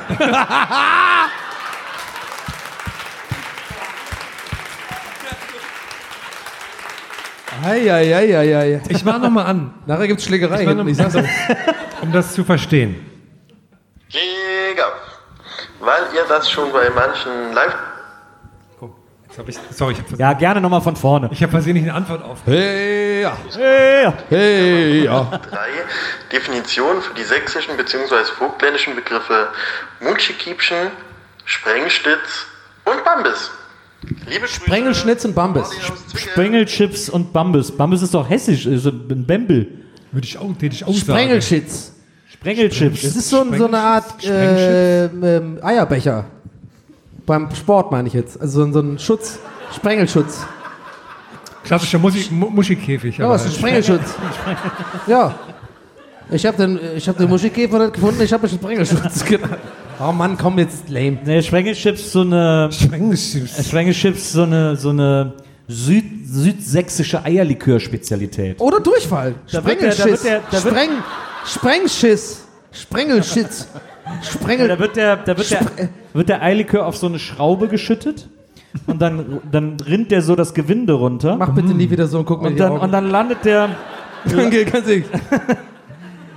[7.65, 8.81] Eieieiei.
[8.89, 10.63] Ich mach nochmal an, Nachher gibt's Schlägerei.
[10.63, 11.15] Ich hinten, Ich sag's
[12.03, 12.97] um das zu verstehen.
[14.13, 14.85] Mega.
[15.81, 17.75] Weil ihr das schon bei manchen Live
[19.27, 21.29] Jetzt hab ich, sorry, ich habe Ja, gerne nochmal von vorne.
[21.33, 22.39] ich hab versehentlich eine Antwort auf.
[22.47, 23.37] Hey, ja.
[23.57, 25.41] Hey, Hey, ja.
[25.51, 25.71] drei
[26.31, 28.15] Definitionen für die sächsischen bzw.
[28.39, 29.49] vogtländischen Begriffe
[30.01, 30.77] Mutschikiepchen,
[31.47, 32.47] Sprengstitz
[32.85, 33.51] und Bambis.
[34.47, 35.69] Sprengelschnitz und Bambis.
[35.71, 36.31] Zwickau.
[36.33, 37.71] Sprengelchips und Bambus.
[37.73, 39.69] Bambus ist doch hessisch, ist ein Bembel.
[40.13, 41.01] Würde ich auch, hätte ich auch sagen.
[41.01, 41.93] Sprengelschitz.
[42.33, 43.03] Sprengelchips.
[43.03, 46.27] Das ist so, ein- so eine Art äh, ähm, Eierbecher.
[47.27, 48.41] Beim Sport meine ich jetzt.
[48.41, 49.39] Also so ein, so ein Schutz.
[49.75, 50.47] Sprengelschutz.
[51.65, 53.17] Klassischer Musik, Mu Muschikäfig.
[53.17, 54.15] Ja, ist ein Sprengelschutz?
[55.07, 55.35] Ja.
[56.31, 59.59] Ich habe den, ich hab den Muschelkäfer nicht gefunden, ich habe einen Sprengelschutz genannt.
[60.07, 61.19] Oh Mann, komm jetzt lame.
[61.25, 62.69] Ne, Sprengelchips so eine.
[62.71, 63.67] Sprengelchips.
[63.67, 65.33] Sprengelchips so eine so eine
[65.67, 68.61] Süd, südsächsische Eierlikör-Spezialität.
[68.61, 69.35] Oder Durchfall.
[69.47, 70.27] Sprengelschiss.
[70.53, 70.91] Spreng,
[71.47, 72.45] Sprengschiss.
[72.71, 73.69] Sprengelschiss.
[74.23, 74.69] Sprengel.
[74.69, 75.61] Da wird der, da wird der,
[76.13, 78.29] wird der Eierlikör auf so eine Schraube geschüttet
[78.87, 81.37] und dann, dann rinnt der so das Gewinde runter.
[81.37, 83.71] Mach bitte nie wieder so und guck mir Und dann, und dann landet der,
[84.27, 84.87] Danke, ganz.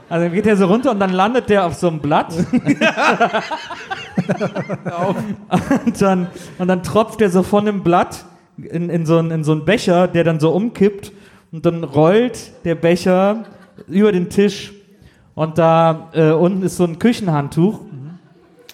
[0.10, 2.34] Also dann geht der so runter und dann landet der auf so einem Blatt.
[5.86, 6.28] und, dann,
[6.58, 8.26] und dann tropft der so von dem Blatt
[8.58, 11.12] in, in, so einen, in so einen Becher, der dann so umkippt.
[11.52, 13.46] Und dann rollt der Becher
[13.88, 14.74] über den Tisch.
[15.36, 17.80] Und da äh, unten ist so ein Küchenhandtuch.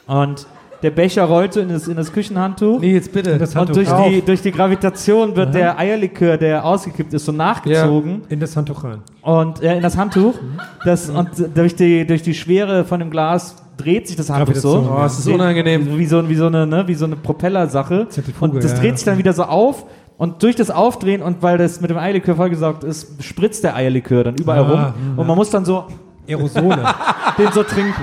[0.07, 0.47] Und
[0.83, 2.81] der Becher rollt so in das, in das Küchenhandtuch.
[2.81, 3.37] Nee, jetzt bitte.
[3.37, 4.07] Das Und durch auf.
[4.07, 8.83] die, durch die Gravitation wird der Eierlikör, der ausgekippt ist, so nachgezogen in das Handtuch
[8.83, 8.99] rein.
[9.21, 10.35] und äh, in das Handtuch.
[10.83, 14.93] Das, und durch die, durch die Schwere von dem Glas dreht sich das Handtuch so.
[14.95, 15.97] Oh, es ist unangenehm.
[15.97, 18.07] Wie so, wie so eine, ne, wie so eine Propellersache.
[18.41, 18.97] Und das ja, dreht ja.
[18.97, 19.85] sich dann wieder so auf.
[20.17, 24.25] Und durch das Aufdrehen und weil das mit dem Eierlikör vollgesaugt ist, spritzt der Eierlikör
[24.25, 25.17] dann überall Ah, rum.
[25.17, 25.85] Und man muss dann so
[26.27, 26.83] Aerosole.
[27.37, 28.01] den so trinken.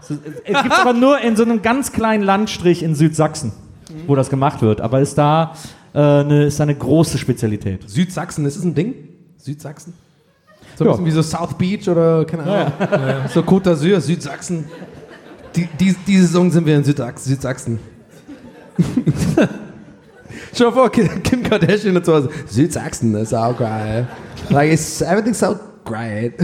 [0.00, 0.14] So,
[0.44, 3.52] Es gibt aber nur in so einem ganz kleinen Landstrich in Südsachsen,
[4.06, 4.80] wo das gemacht wird.
[4.80, 5.54] Aber ist da,
[5.94, 7.88] äh, eine, ist da eine große Spezialität.
[7.88, 8.94] Südsachsen, ist das ein Ding?
[9.38, 9.92] Südsachsen?
[10.76, 10.92] So ein Ja.
[10.92, 12.72] bisschen wie so South Beach oder keine Ahnung.
[13.34, 14.66] So Côte d'Azur, Südsachsen.
[15.56, 17.28] Die, die, diese Saison sind wir in Südsachsen.
[17.32, 17.78] Südsachsen.
[20.54, 22.12] Schau dir vor, Kim Kardashian und so.
[22.12, 22.28] was.
[22.54, 24.06] Südsachsen ist auch geil.
[24.50, 26.34] Like, it's, everything's so great.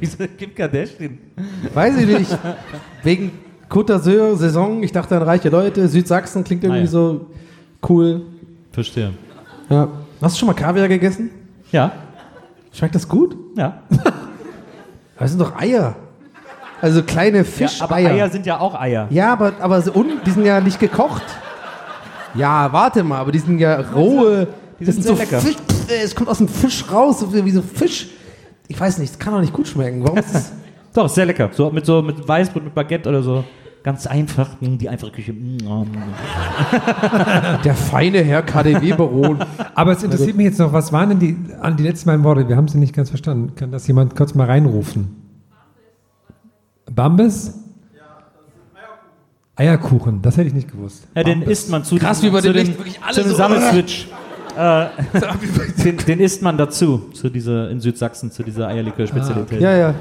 [0.00, 1.18] Wieso Kim Kardashian?
[1.74, 2.38] Weiß ich nicht.
[3.02, 3.32] Wegen
[3.68, 6.90] Côte d'Azur, Saison, ich dachte an reiche Leute, Südsachsen klingt irgendwie Ah, ja.
[6.90, 7.26] so
[7.88, 8.22] cool.
[8.72, 9.12] Verstehe.
[9.68, 9.88] Ja.
[10.20, 11.30] Hast du schon mal Kaviar gegessen?
[11.70, 11.92] Ja,
[12.72, 13.36] Schmeckt das gut?
[13.56, 13.82] ja.
[15.16, 15.94] Aber es sind doch Eier.
[16.80, 17.82] Also kleine ja Fischeier.
[17.84, 19.06] aber Eier sind ja auch Eier.
[19.10, 21.22] Ja, aber, aber so, und, die sind ja nicht gekocht.
[22.34, 24.46] Ja, warte mal, aber die sind ja rohe.
[24.78, 25.40] Die das sind sind so sehr lecker.
[25.42, 25.56] Fisch,
[25.90, 28.08] äh, es kommt aus dem Fisch raus, so wie so Fisch.
[28.70, 30.04] Ich weiß nicht, es kann doch nicht gut schmecken.
[30.04, 30.52] Warum ist das?
[30.94, 31.50] Doch, ist sehr lecker.
[31.52, 33.44] So mit so mit Weißbrot, mit Baguette oder so.
[33.82, 34.60] Ganz einfach.
[34.60, 35.32] mm, Die einfache Küche.
[35.32, 35.86] mm, mm.
[37.64, 39.38] Der feine Herr KDW-Baron.
[39.74, 42.48] Aber es interessiert mich jetzt noch, was waren denn die, an die letzten beiden Worte?
[42.48, 43.54] Wir haben sie nicht ganz verstanden.
[43.56, 45.16] Kann das jemand kurz mal reinrufen?
[46.90, 47.54] Bambis?
[49.56, 51.06] Eierkuchen, das hätte ich nicht gewusst.
[51.14, 53.34] Ja, den isst man zu Krass, wie bei zu dem dem, wirklich alle zu so-
[53.36, 54.08] Sammelswitch.
[54.56, 54.86] Äh,
[55.84, 59.60] den, den isst man dazu, zu dieser, in Südsachsen, zu dieser Eierlikör-Spezialität.
[59.60, 59.94] ja, ja.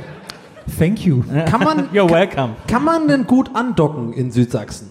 [0.77, 1.23] Thank you.
[1.45, 2.55] Kann man, You're welcome.
[2.67, 4.87] kann man denn gut andocken in Südsachsen?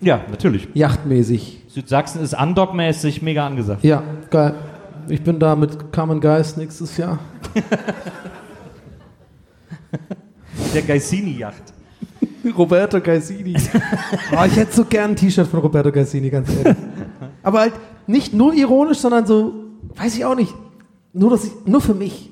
[0.00, 0.68] Ja, natürlich.
[0.74, 1.62] Yachtmäßig.
[1.68, 3.82] Südsachsen ist undockmäßig mega angesagt.
[3.82, 4.54] Ja, geil.
[5.08, 7.18] Ich bin da mit Carmen Geist nächstes Jahr.
[10.74, 11.62] Der Geisini-Yacht.
[12.56, 13.56] Roberto Gaisini.
[14.32, 16.76] oh, ich hätte so gern ein T-Shirt von Roberto Gaisini, ganz ehrlich.
[17.42, 17.72] Aber halt
[18.06, 19.52] nicht nur ironisch, sondern so,
[19.96, 20.54] weiß ich auch nicht,
[21.12, 22.30] nur, dass ich, nur für mich.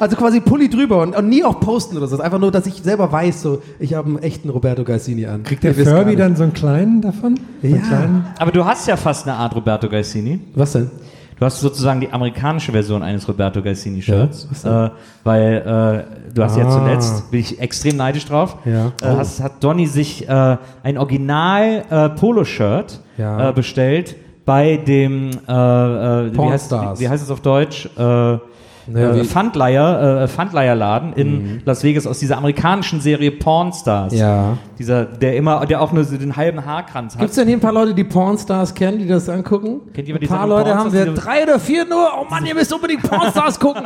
[0.00, 2.18] Also quasi Pulli drüber und, und nie auch posten oder so.
[2.20, 5.44] Einfach nur, dass ich selber weiß, so, ich habe einen echten Roberto Gaisini an.
[5.44, 7.36] Kriegt der gar Furby dann so einen kleinen davon?
[7.62, 7.82] So einen Ja.
[7.82, 8.26] kleinen?
[8.40, 10.40] Aber du hast ja fast eine Art Roberto Geisini.
[10.56, 10.90] Was denn?
[11.38, 14.44] Du hast sozusagen die amerikanische Version eines Roberto Geisini-Shirts.
[14.44, 14.72] Ja, was denn?
[14.72, 14.90] äh,
[15.24, 16.70] weil äh, du hast ja Ah.
[16.70, 18.86] zuletzt, bin ich extrem neidisch drauf, Ja.
[18.86, 19.16] äh, Oh.
[19.18, 23.50] hast, hat Donny sich äh, ein Original äh, Polo-Shirt Ja.
[23.50, 26.98] äh, bestellt bei dem, äh, äh, wie, heißt, Pornstars.
[27.00, 27.86] wie, wie heißt es auf Deutsch?
[27.96, 28.38] Äh,
[28.86, 29.24] Naja, äh, Mhm.
[29.24, 34.12] Pfandleiher, äh, Pfandleierladen in Las Vegas aus dieser amerikanischen Serie Pornstars.
[34.12, 34.58] Ja.
[34.78, 37.20] Dieser, der immer, der auch nur so den halben Haarkranz hat.
[37.20, 39.80] Gibt es denn hier ein paar Leute, die Pornstars kennen, die das angucken?
[39.94, 41.04] Kennt jemand ein die paar Leute haben wir.
[41.06, 42.08] Pornstars, Drei oder vier nur.
[42.20, 43.84] Oh Mann, ihr müsst unbedingt Pornstars gucken.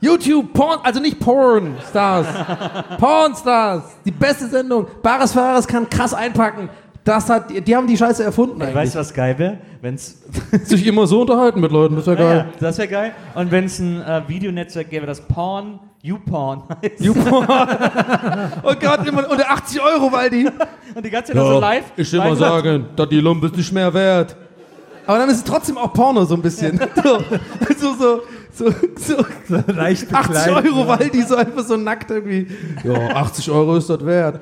[0.00, 2.26] YouTube, Porn, also nicht Pornstars.
[3.00, 3.82] Pornstars.
[4.04, 4.86] Die beste Sendung.
[5.02, 6.68] Bares Fares kann krass einpacken.
[7.08, 8.74] Das hat, die haben die Scheiße erfunden eigentlich.
[8.74, 9.56] Weißt du, was geil wäre?
[9.80, 10.18] Wenn's
[10.64, 12.36] Sich immer so unterhalten mit Leuten, das wäre Ja, geil.
[12.52, 13.12] ja, das wäre geil.
[13.34, 17.00] Und wenn es ein äh, Videonetzwerk gäbe, das Porn, YouPorn heißt.
[17.00, 17.46] YouPorn.
[18.62, 20.46] oh Gott, immer unter 80 Euro, weil die.
[20.94, 21.84] Und die ganze Zeit nur so live.
[21.96, 24.36] ich will mal sagen, dass die Lumpe ist nicht mehr wert.
[25.06, 26.78] Aber dann ist es trotzdem auch Porno so ein bisschen.
[27.02, 27.20] so,
[27.78, 28.20] so, so,
[28.58, 28.72] so,
[29.46, 32.48] so Leicht 80 bekleidet, Euro, weil die so einfach so nackt irgendwie.
[32.84, 34.40] Ja, 80 Euro ist das wert.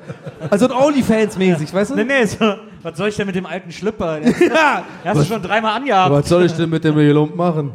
[0.49, 1.95] Also Onlyfans-mäßig, weißt du?
[1.95, 4.19] Nee, nee, so, was soll ich denn mit dem alten Schlüpper?
[4.19, 4.83] Den Ja.
[5.05, 6.11] hast du schon dreimal angehabt.
[6.11, 7.71] Was soll ich denn mit dem Lump machen?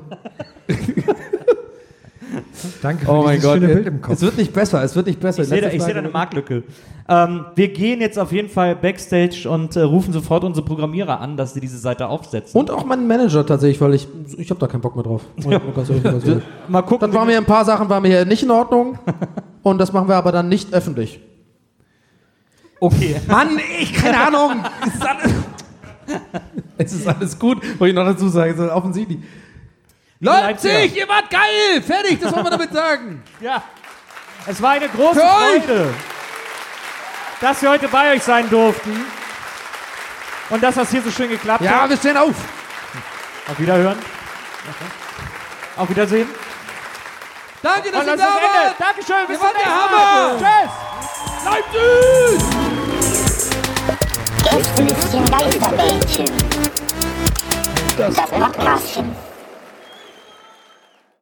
[2.82, 3.54] Danke für Oh mein Gott.
[3.54, 4.14] schöne Bild im Kopf.
[4.14, 5.42] Es wird nicht besser, es wird nicht besser.
[5.42, 6.62] Ich sehe da, ich seh da eine Marktlücke.
[7.08, 11.36] Ähm, wir gehen jetzt auf jeden Fall backstage und äh, rufen sofort unsere Programmierer an,
[11.36, 12.58] dass sie diese Seite aufsetzen.
[12.58, 14.08] Und auch meinen Manager tatsächlich, weil ich,
[14.38, 15.22] ich habe da keinen Bock mehr drauf.
[15.44, 16.42] Ehrlich.
[16.68, 17.00] mal gucken.
[17.00, 18.98] Dann waren mir ein paar Sachen waren mir hier nicht in Ordnung.
[19.62, 21.20] Und das machen wir aber dann nicht öffentlich.
[22.80, 23.16] okay.
[23.28, 24.64] Mann, ich, keine Ahnung.
[24.86, 25.32] Es ist alles,
[26.78, 28.58] es ist alles gut, wollte ich noch dazu sagen.
[28.70, 29.18] Offensichtlich.
[30.24, 30.74] Leipziger.
[30.74, 31.82] Leipzig, ihr wart geil!
[31.84, 33.22] Fertig, das wollen wir damit sagen.
[33.40, 33.62] Ja.
[34.46, 35.64] Es war eine große Für euch.
[35.64, 35.94] Freude,
[37.40, 39.04] dass wir heute bei euch sein durften.
[40.50, 41.90] Und dass das hier so schön geklappt Ja, hat.
[41.90, 42.34] wir stehen auf.
[43.48, 43.98] Auf Wiederhören.
[45.76, 46.28] Auf Wiedersehen.
[47.62, 48.74] Danke, dass Und ihr das da wart.
[48.78, 49.26] Dankeschön.
[49.28, 49.64] Bis zum nächsten Mal.
[49.64, 50.38] der Hammer.
[50.38, 50.70] Tschüss.
[51.44, 52.42] Leipzig!
[54.50, 56.30] Gästelistchen Geisterbällchen.
[57.96, 59.31] Das Podcastchen.